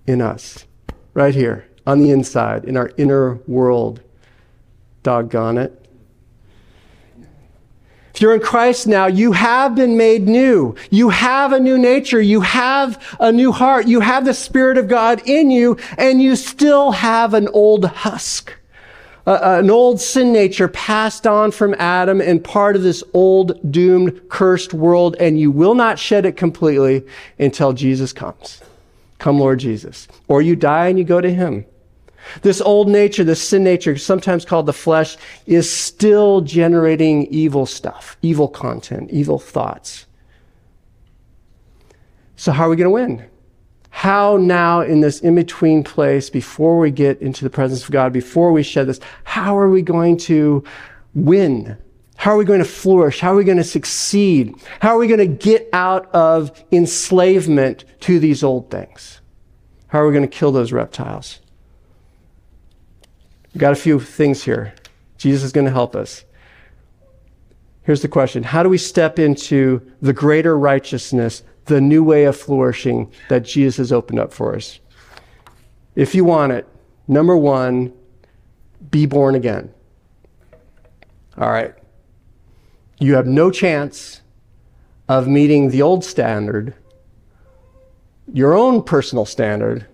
[0.06, 0.66] in us,
[1.14, 4.00] right here, on the inside, in our inner world.
[5.02, 5.78] Doggone it.
[8.14, 10.74] If you're in Christ now, you have been made new.
[10.90, 12.20] You have a new nature.
[12.20, 13.88] You have a new heart.
[13.88, 18.52] You have the Spirit of God in you, and you still have an old husk,
[19.26, 24.28] uh, an old sin nature passed on from Adam and part of this old, doomed,
[24.28, 27.04] cursed world, and you will not shed it completely
[27.38, 28.60] until Jesus comes.
[29.18, 30.08] Come, Lord Jesus.
[30.26, 31.64] Or you die and you go to Him.
[32.42, 35.16] This old nature, this sin nature, sometimes called the flesh,
[35.46, 40.06] is still generating evil stuff, evil content, evil thoughts.
[42.36, 43.31] So, how are we going to win?
[43.94, 48.12] How now, in this in between place, before we get into the presence of God,
[48.12, 50.64] before we shed this, how are we going to
[51.14, 51.76] win?
[52.16, 53.20] How are we going to flourish?
[53.20, 54.56] How are we going to succeed?
[54.80, 59.20] How are we going to get out of enslavement to these old things?
[59.88, 61.40] How are we going to kill those reptiles?
[63.52, 64.74] We've got a few things here.
[65.18, 66.24] Jesus is going to help us.
[67.82, 72.36] Here's the question How do we step into the greater righteousness, the new way of
[72.36, 74.80] flourishing that Jesus has opened up for us?
[75.94, 76.66] If you want it,
[77.06, 77.92] number one,
[78.90, 79.72] be born again.
[81.38, 81.74] All right.
[82.98, 84.20] You have no chance
[85.08, 86.74] of meeting the old standard,
[88.32, 89.86] your own personal standard,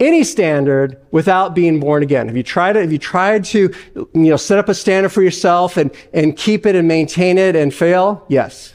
[0.00, 2.26] any standard without being born again.
[2.26, 2.80] Have you tried it?
[2.80, 6.66] Have you tried to, you know, set up a standard for yourself and, and keep
[6.66, 8.24] it and maintain it and fail?
[8.28, 8.73] Yes.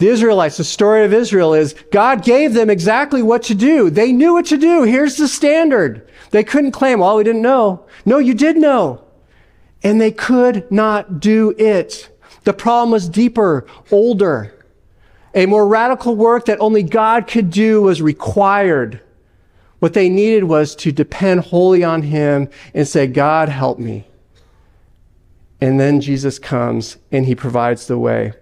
[0.00, 3.90] The Israelites, the story of Israel is God gave them exactly what to do.
[3.90, 4.84] They knew what to do.
[4.84, 6.08] Here's the standard.
[6.30, 7.84] They couldn't claim, well, we didn't know.
[8.06, 9.04] No, you did know.
[9.82, 12.08] And they could not do it.
[12.44, 14.54] The problem was deeper, older.
[15.34, 19.02] A more radical work that only God could do was required.
[19.80, 24.06] What they needed was to depend wholly on Him and say, God, help me.
[25.60, 28.32] And then Jesus comes and He provides the way.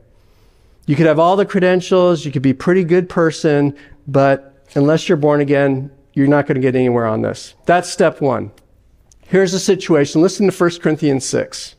[0.88, 3.76] You could have all the credentials, you could be a pretty good person,
[4.06, 7.54] but unless you're born again, you're not going to get anywhere on this.
[7.66, 8.52] That's step one.
[9.20, 10.22] Here's the situation.
[10.22, 11.76] Listen to 1 Corinthians 6.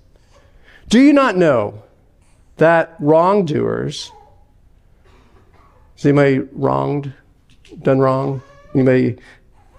[0.90, 1.82] Do you not know
[2.58, 4.12] that wrongdoers,
[5.98, 7.12] is anybody wronged,
[7.82, 8.44] done wrong?
[8.76, 9.18] Anybody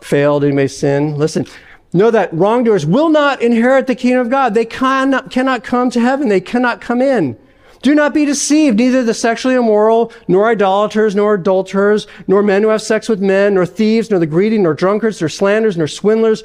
[0.01, 0.43] failed?
[0.43, 1.17] Anybody sin?
[1.17, 1.47] Listen,
[1.93, 4.55] know that wrongdoers will not inherit the kingdom of God.
[4.55, 6.29] They cannot, cannot come to heaven.
[6.29, 7.39] They cannot come in.
[7.83, 8.79] Do not be deceived.
[8.79, 13.55] Neither the sexually immoral, nor idolaters, nor adulterers, nor men who have sex with men,
[13.55, 16.43] nor thieves, nor the greedy, nor drunkards, nor slanderers, nor swindlers,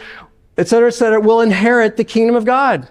[0.57, 2.87] etc., etc., will inherit the kingdom of God.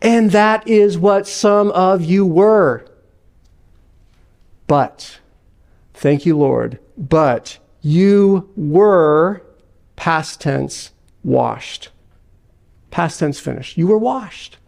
[0.00, 2.86] And that is what some of you were.
[4.66, 5.18] But,
[5.92, 9.42] thank you, Lord, but you were,
[9.96, 11.88] past tense, washed.
[12.90, 13.76] Past tense finished.
[13.76, 14.58] You were washed.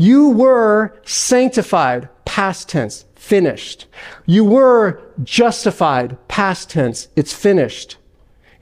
[0.00, 3.86] You were sanctified, past tense, finished.
[4.24, 7.98] You were justified, past tense, it's finished.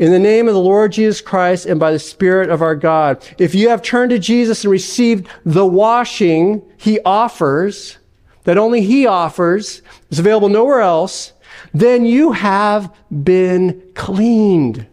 [0.00, 3.24] In the name of the Lord Jesus Christ and by the Spirit of our God.
[3.38, 7.98] If you have turned to Jesus and received the washing he offers,
[8.42, 9.80] that only he offers,
[10.10, 11.34] is available nowhere else,
[11.72, 14.88] then you have been cleaned.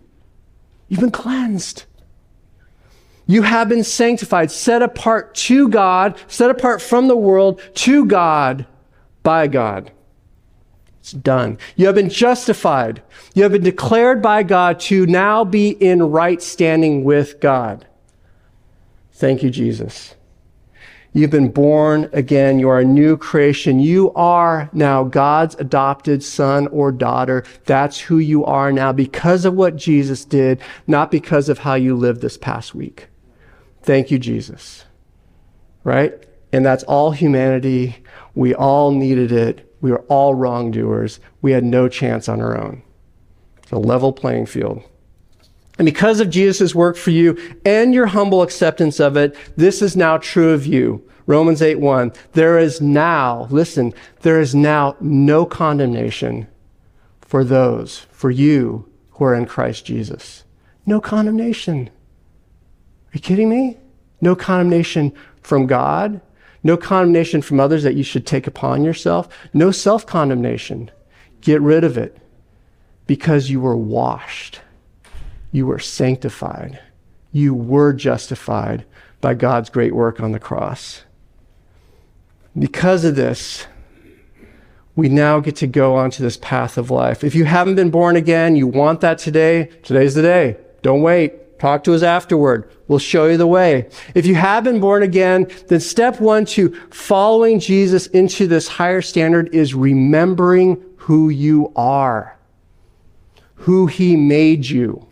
[0.90, 1.86] You've been cleansed.
[3.28, 8.66] You have been sanctified, set apart to God, set apart from the world to God
[9.24, 9.92] by God.
[11.00, 11.58] It's done.
[11.76, 13.02] You have been justified.
[13.34, 17.86] You have been declared by God to now be in right standing with God.
[19.12, 20.16] Thank you, Jesus.
[21.14, 22.60] You've been born again.
[22.60, 23.80] You are a new creation.
[23.80, 27.46] You are now God's adopted son or daughter.
[27.66, 31.96] That's who you are now because of what Jesus did, not because of how you
[31.96, 33.08] lived this past week.
[33.86, 34.84] Thank you, Jesus.
[35.84, 36.14] Right?
[36.52, 37.98] And that's all humanity.
[38.34, 39.72] We all needed it.
[39.80, 41.20] We were all wrongdoers.
[41.44, 42.82] We had no chance on our own.
[43.62, 44.84] It's a level playing field.
[45.78, 49.96] And because of Jesus' work for you and your humble acceptance of it, this is
[49.96, 51.08] now true of you.
[51.28, 52.12] Romans 8 1.
[52.34, 56.48] There is now, listen, there is now no condemnation
[57.22, 60.44] for those, for you who are in Christ Jesus.
[60.88, 61.92] No condemnation.
[63.16, 63.78] Are you kidding me?
[64.20, 66.20] No condemnation from God.
[66.64, 69.30] No condemnation from others that you should take upon yourself.
[69.54, 70.92] No self condemnation.
[71.40, 72.18] Get rid of it
[73.08, 74.60] because you were washed.
[75.54, 76.78] You were sanctified.
[77.32, 78.84] You were justified
[79.22, 81.04] by God's great work on the cross.
[82.60, 83.66] Because of this,
[84.98, 87.24] we now get to go onto this path of life.
[87.24, 90.58] If you haven't been born again, you want that today, today's the day.
[90.82, 91.45] Don't wait.
[91.60, 92.70] Talk to us afterward.
[92.88, 93.90] We'll show you the way.
[94.14, 99.02] If you have been born again, then step one to following Jesus into this higher
[99.02, 102.38] standard is remembering who you are,
[103.56, 105.08] who he made you,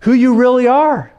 [0.00, 1.12] who you really are.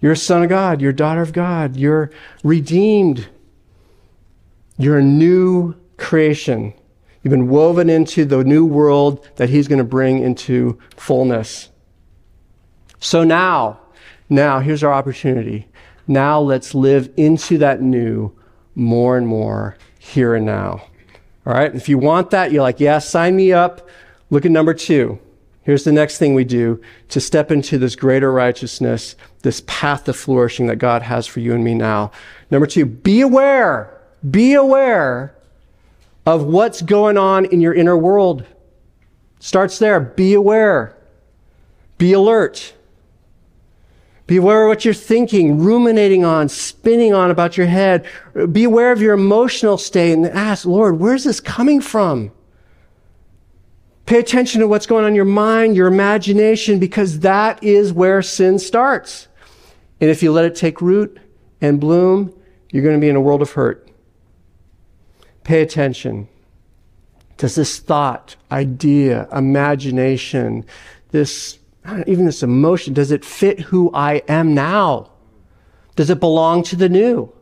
[0.00, 0.80] You're a son of God.
[0.80, 1.76] You're a daughter of God.
[1.76, 2.10] You're
[2.42, 3.28] redeemed.
[4.78, 6.72] You're a new creation.
[7.22, 11.68] You've been woven into the new world that He's going to bring into fullness.
[12.98, 13.80] So now,
[14.28, 15.68] now, here's our opportunity.
[16.06, 18.32] Now let's live into that new
[18.74, 20.82] more and more here and now.
[21.46, 21.74] All right?
[21.74, 23.88] If you want that, you're like, yeah, sign me up.
[24.30, 25.18] Look at number two.
[25.62, 30.16] Here's the next thing we do to step into this greater righteousness, this path of
[30.16, 32.12] flourishing that God has for you and me now.
[32.50, 34.00] Number two, be aware.
[34.28, 35.34] Be aware
[36.26, 38.44] of what's going on in your inner world.
[39.38, 40.00] Starts there.
[40.00, 40.96] Be aware.
[41.98, 42.74] Be alert.
[44.26, 48.06] Be aware of what you're thinking, ruminating on, spinning on about your head.
[48.52, 52.30] Be aware of your emotional state and ask, Lord, where's this coming from?
[54.06, 58.22] Pay attention to what's going on in your mind, your imagination, because that is where
[58.22, 59.26] sin starts.
[60.00, 61.18] And if you let it take root
[61.60, 62.32] and bloom,
[62.70, 63.89] you're going to be in a world of hurt.
[65.44, 66.28] Pay attention.
[67.36, 70.64] Does this thought, idea, imagination,
[71.10, 71.58] this,
[72.06, 75.10] even this emotion, does it fit who I am now?
[75.96, 77.32] Does it belong to the new?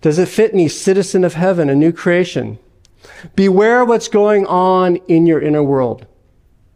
[0.00, 2.58] Does it fit me, citizen of heaven, a new creation?
[3.36, 6.06] Beware what's going on in your inner world.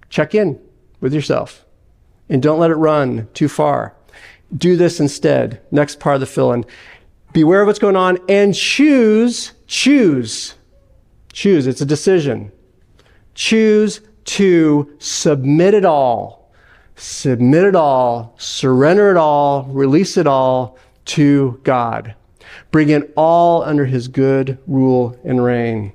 [0.09, 0.61] Check in
[1.01, 1.65] with yourself
[2.29, 3.95] and don't let it run too far.
[4.57, 5.61] Do this instead.
[5.71, 6.65] Next part of the fill in.
[7.35, 10.55] Beware of what's going on and choose choose,
[11.33, 12.53] choose, it's a decision.
[13.35, 16.53] Choose to submit it all,
[16.97, 22.15] submit it all, surrender it all, release it all to God.
[22.71, 25.93] Bring it all under his good rule and reign.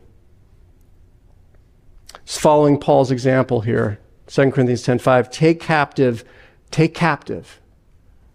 [2.24, 4.00] It's following Paul's example here.
[4.28, 5.32] 2 Corinthians 10:5.
[5.32, 6.24] Take captive,
[6.70, 7.62] take captive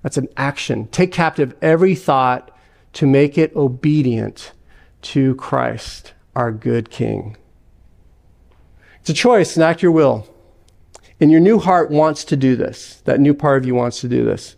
[0.03, 0.89] That's an action.
[0.89, 2.54] Take captive every thought
[2.95, 4.53] to make it obedient
[5.03, 7.37] to Christ, our good King.
[9.01, 10.27] It's a choice, enact your will.
[11.21, 13.03] And your new heart wants to do this.
[13.05, 14.57] That new part of you wants to do this.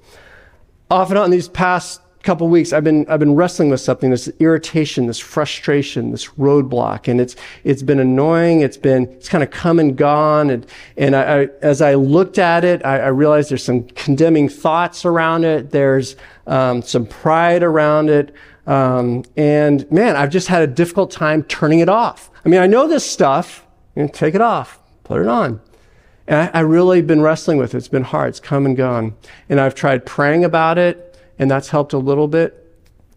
[0.90, 5.06] Often on these past couple weeks, I've been I've been wrestling with something, this irritation,
[5.06, 8.60] this frustration, this roadblock, and it's it's been annoying.
[8.60, 10.66] It's been it's kind of come and gone, and
[10.96, 15.04] and I, I as I looked at it, I, I, realized there's some condemning thoughts
[15.04, 15.70] around it.
[15.70, 16.16] There's
[16.48, 18.34] um, some pride around it,
[18.66, 22.30] um, and man, I've just had a difficult time turning it off.
[22.44, 23.64] I mean, I know this stuff.
[23.94, 25.60] You know, take it off, put it on.
[26.26, 27.78] And I, I really been wrestling with it.
[27.78, 28.30] It's been hard.
[28.30, 29.14] It's come and gone.
[29.48, 31.05] And I've tried praying about it,
[31.38, 32.62] and that's helped a little bit.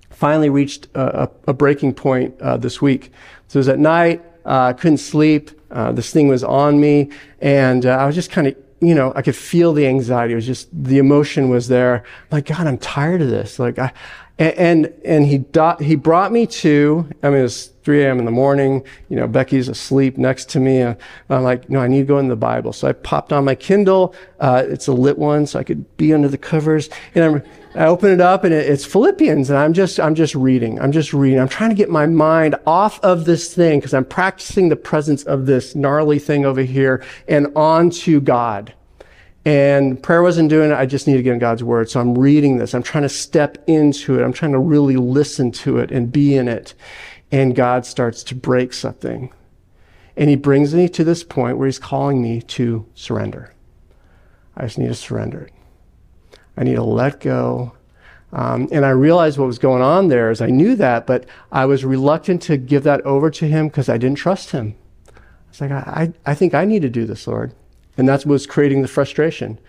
[0.09, 3.11] Finally reached a, a, breaking point uh, this week.
[3.47, 4.21] So it was at night.
[4.45, 5.51] Uh, uh, couldn't sleep.
[5.71, 9.11] Uh, this thing was on me, and uh, I was just kind of you know,
[9.15, 10.33] I could feel the anxiety.
[10.33, 11.97] It was just the emotion was there.
[11.97, 13.59] I'm like, God, I'm tired of this.
[13.59, 13.91] Like, I,
[14.39, 15.43] and, and he,
[15.85, 18.19] he brought me to, I mean, it was 3 a.m.
[18.19, 18.85] in the morning.
[19.09, 20.81] You know, Becky's asleep next to me.
[20.81, 20.95] Uh,
[21.29, 22.71] I'm like, no, I need to go in the Bible.
[22.71, 24.15] So I popped on my Kindle.
[24.39, 26.89] Uh, it's a lit one, so I could be under the covers.
[27.15, 27.43] And I'm,
[27.75, 30.79] I open it up and it, it's Philippians and I'm just, I'm just reading.
[30.79, 31.39] I'm just reading.
[31.39, 35.23] I'm trying to get my mind off of this thing because I'm practicing the presence
[35.23, 38.73] of this gnarly thing over here and onto God.
[39.45, 40.75] And prayer wasn't doing it.
[40.75, 41.89] I just need to get in God's word.
[41.89, 42.73] So I'm reading this.
[42.73, 44.23] I'm trying to step into it.
[44.23, 46.73] I'm trying to really listen to it and be in it.
[47.31, 49.31] And God starts to break something.
[50.17, 53.53] And he brings me to this point where he's calling me to surrender.
[54.57, 55.53] I just need to surrender it.
[56.57, 57.73] I need to let go.
[58.33, 61.65] Um, and I realized what was going on there is I knew that, but I
[61.65, 64.75] was reluctant to give that over to him because I didn't trust him.
[65.07, 67.53] I was like, I, I think I need to do this, Lord.
[67.99, 69.59] And that's what's creating the frustration.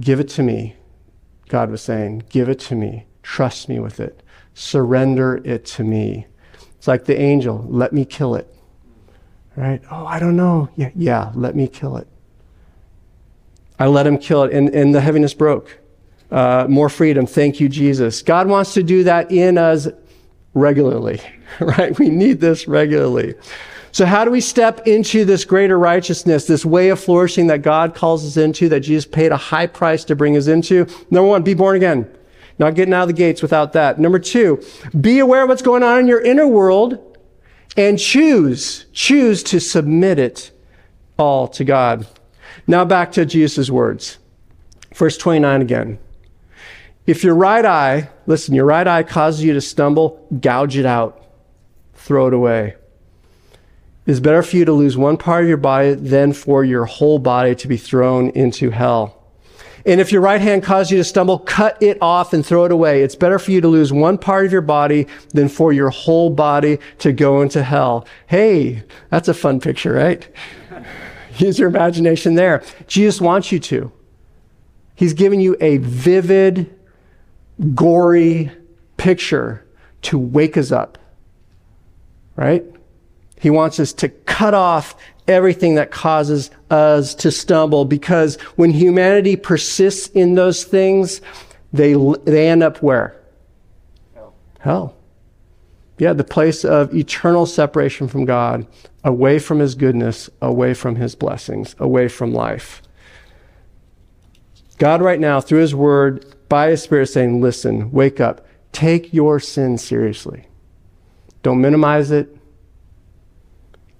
[0.00, 0.76] Give it to me.
[1.50, 3.04] God was saying, give it to me.
[3.22, 4.22] Trust me with it.
[4.54, 6.26] Surrender it to me.
[6.78, 8.50] It's like the angel, let me kill it.
[9.56, 9.82] Right?
[9.90, 10.70] Oh, I don't know.
[10.76, 12.08] Yeah, yeah, let me kill it.
[13.78, 15.78] I let him kill it, and, and the heaviness broke.
[16.30, 17.26] Uh, more freedom.
[17.26, 18.22] Thank you, Jesus.
[18.22, 19.86] God wants to do that in us
[20.54, 21.20] regularly,
[21.60, 21.96] right?
[21.98, 23.34] We need this regularly.
[23.96, 27.94] So, how do we step into this greater righteousness, this way of flourishing that God
[27.94, 30.86] calls us into, that Jesus paid a high price to bring us into?
[31.10, 32.06] Number one, be born again.
[32.58, 33.98] Not getting out of the gates without that.
[33.98, 34.62] Number two,
[35.00, 37.16] be aware of what's going on in your inner world
[37.74, 40.50] and choose, choose to submit it
[41.18, 42.06] all to God.
[42.66, 44.18] Now back to Jesus' words.
[44.94, 45.98] Verse 29 again.
[47.06, 51.24] If your right eye, listen, your right eye causes you to stumble, gouge it out.
[51.94, 52.74] Throw it away.
[54.06, 57.18] It's better for you to lose one part of your body than for your whole
[57.18, 59.16] body to be thrown into hell.
[59.84, 62.72] And if your right hand causes you to stumble, cut it off and throw it
[62.72, 63.02] away.
[63.02, 66.30] It's better for you to lose one part of your body than for your whole
[66.30, 68.06] body to go into hell.
[68.26, 70.28] Hey, that's a fun picture, right?
[71.38, 72.64] Use your imagination there.
[72.88, 73.92] Jesus wants you to.
[74.96, 76.74] He's giving you a vivid,
[77.74, 78.50] gory
[78.96, 79.66] picture
[80.02, 80.98] to wake us up,
[82.34, 82.64] right?
[83.40, 84.96] He wants us to cut off
[85.28, 91.20] everything that causes us to stumble because when humanity persists in those things,
[91.72, 91.94] they,
[92.24, 93.20] they end up where?
[94.14, 94.34] Hell.
[94.60, 94.96] Hell.
[95.98, 98.66] Yeah, the place of eternal separation from God,
[99.02, 102.82] away from His goodness, away from His blessings, away from life.
[104.78, 109.40] God, right now, through His Word, by His Spirit, saying, Listen, wake up, take your
[109.40, 110.48] sin seriously.
[111.42, 112.35] Don't minimize it,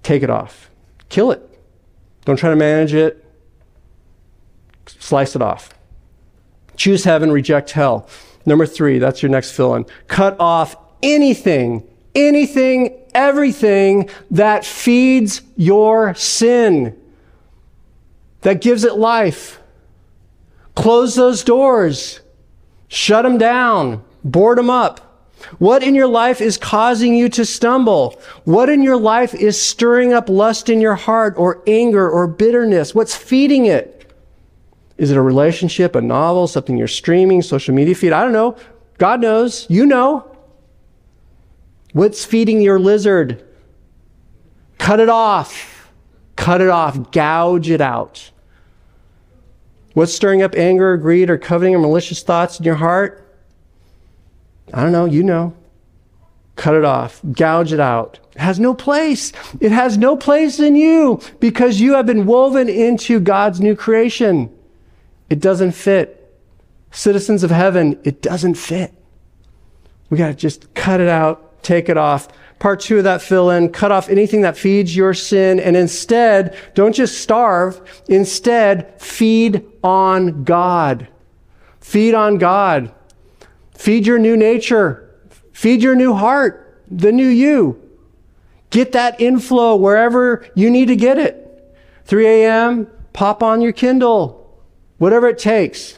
[0.07, 0.71] take it off.
[1.09, 1.41] Kill it.
[2.23, 3.23] Don't try to manage it.
[4.85, 5.73] Slice it off.
[6.77, 8.07] Choose heaven, reject hell.
[8.45, 9.85] Number three, that's your next fill in.
[10.07, 11.85] Cut off anything,
[12.15, 16.97] anything, everything that feeds your sin,
[18.41, 19.59] that gives it life.
[20.75, 22.21] Close those doors,
[22.87, 25.06] shut them down, board them up.
[25.59, 28.19] What in your life is causing you to stumble?
[28.43, 32.93] What in your life is stirring up lust in your heart or anger or bitterness?
[32.93, 34.11] What's feeding it?
[34.97, 38.13] Is it a relationship, a novel, something you're streaming, social media feed?
[38.13, 38.57] I don't know.
[38.97, 39.67] God knows.
[39.69, 40.35] You know.
[41.93, 43.43] What's feeding your lizard?
[44.79, 45.91] Cut it off.
[46.35, 47.11] Cut it off.
[47.11, 48.31] Gouge it out.
[49.93, 53.26] What's stirring up anger, or greed, or coveting, or malicious thoughts in your heart?
[54.73, 55.55] I don't know, you know.
[56.55, 58.19] Cut it off, gouge it out.
[58.35, 59.31] It has no place.
[59.59, 64.49] It has no place in you because you have been woven into God's new creation.
[65.29, 66.15] It doesn't fit.
[66.91, 68.93] citizens of heaven, it doesn't fit.
[70.09, 72.27] We got to just cut it out, take it off.
[72.59, 76.57] Part two of that fill in, cut off anything that feeds your sin, and instead,
[76.73, 81.07] don't just starve, instead, feed on God.
[81.79, 82.91] Feed on God.
[83.77, 85.15] Feed your new nature.
[85.53, 87.81] Feed your new heart, the new you.
[88.69, 91.43] Get that inflow wherever you need to get it.
[92.05, 94.61] 3 a.m., pop on your Kindle,
[94.97, 95.97] whatever it takes.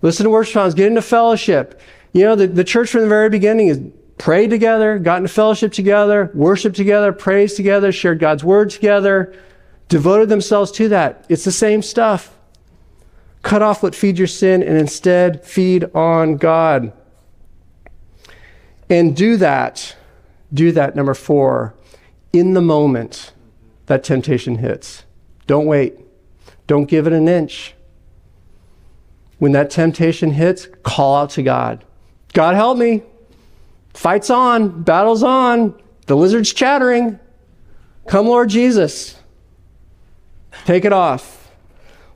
[0.00, 1.80] Listen to worship songs, get into fellowship.
[2.12, 3.80] You know, the, the church from the very beginning is
[4.18, 9.34] prayed together, got into fellowship together, worshiped together, praised together, shared God's word together,
[9.88, 11.24] devoted themselves to that.
[11.28, 12.36] It's the same stuff.
[13.42, 16.92] Cut off what feeds your sin and instead feed on God.
[18.88, 19.96] And do that,
[20.52, 21.74] do that, number four,
[22.32, 23.32] in the moment
[23.86, 25.04] that temptation hits.
[25.46, 25.98] Don't wait.
[26.66, 27.74] Don't give it an inch.
[29.38, 31.84] When that temptation hits, call out to God.
[32.32, 33.02] God help me.
[33.92, 37.18] Fight's on, battle's on, the lizard's chattering.
[38.06, 39.18] Come, Lord Jesus.
[40.64, 41.41] Take it off.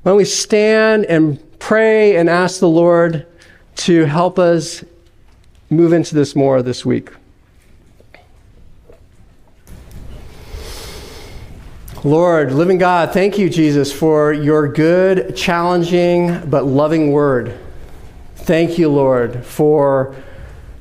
[0.06, 3.26] Why don't we stand and pray and ask the Lord
[3.74, 4.84] to help us
[5.68, 7.10] move into this more this week?
[12.04, 17.58] Lord, living God, thank you, Jesus, for your good, challenging, but loving word.
[18.36, 20.14] Thank you, Lord, for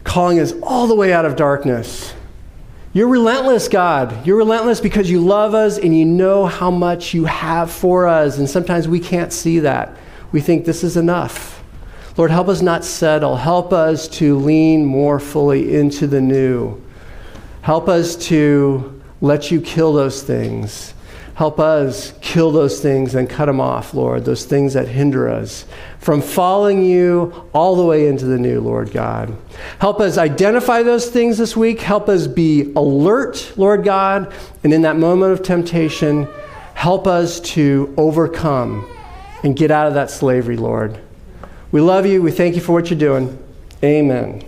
[0.03, 2.13] calling us all the way out of darkness.
[2.95, 4.25] You're relentless, God.
[4.25, 8.37] You're relentless because you love us and you know how much you have for us.
[8.37, 9.97] And sometimes we can't see that.
[10.31, 11.61] We think this is enough.
[12.15, 13.35] Lord, help us not settle.
[13.35, 16.81] Help us to lean more fully into the new.
[17.63, 20.94] Help us to let you kill those things
[21.35, 25.65] Help us kill those things and cut them off, Lord, those things that hinder us
[25.99, 29.35] from following you all the way into the new, Lord God.
[29.79, 31.81] Help us identify those things this week.
[31.81, 34.33] Help us be alert, Lord God.
[34.63, 36.27] And in that moment of temptation,
[36.73, 38.89] help us to overcome
[39.43, 40.99] and get out of that slavery, Lord.
[41.71, 42.21] We love you.
[42.21, 43.37] We thank you for what you're doing.
[43.83, 44.41] Amen.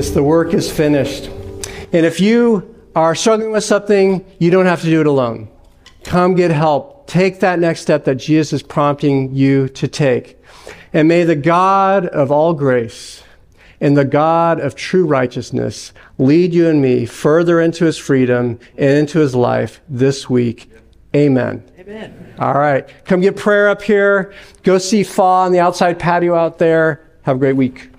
[0.00, 0.14] Jesus.
[0.14, 1.26] The work is finished.
[1.92, 5.48] And if you are struggling with something, you don't have to do it alone.
[6.04, 7.06] Come get help.
[7.06, 10.38] Take that next step that Jesus is prompting you to take.
[10.92, 13.22] And may the God of all grace
[13.80, 18.90] and the God of true righteousness lead you and me further into his freedom and
[18.98, 20.70] into his life this week.
[21.14, 21.62] Amen.
[21.78, 22.34] Amen.
[22.38, 22.88] All right.
[23.04, 24.32] Come get prayer up here.
[24.62, 27.06] Go see Fa on the outside patio out there.
[27.22, 27.89] Have a great week.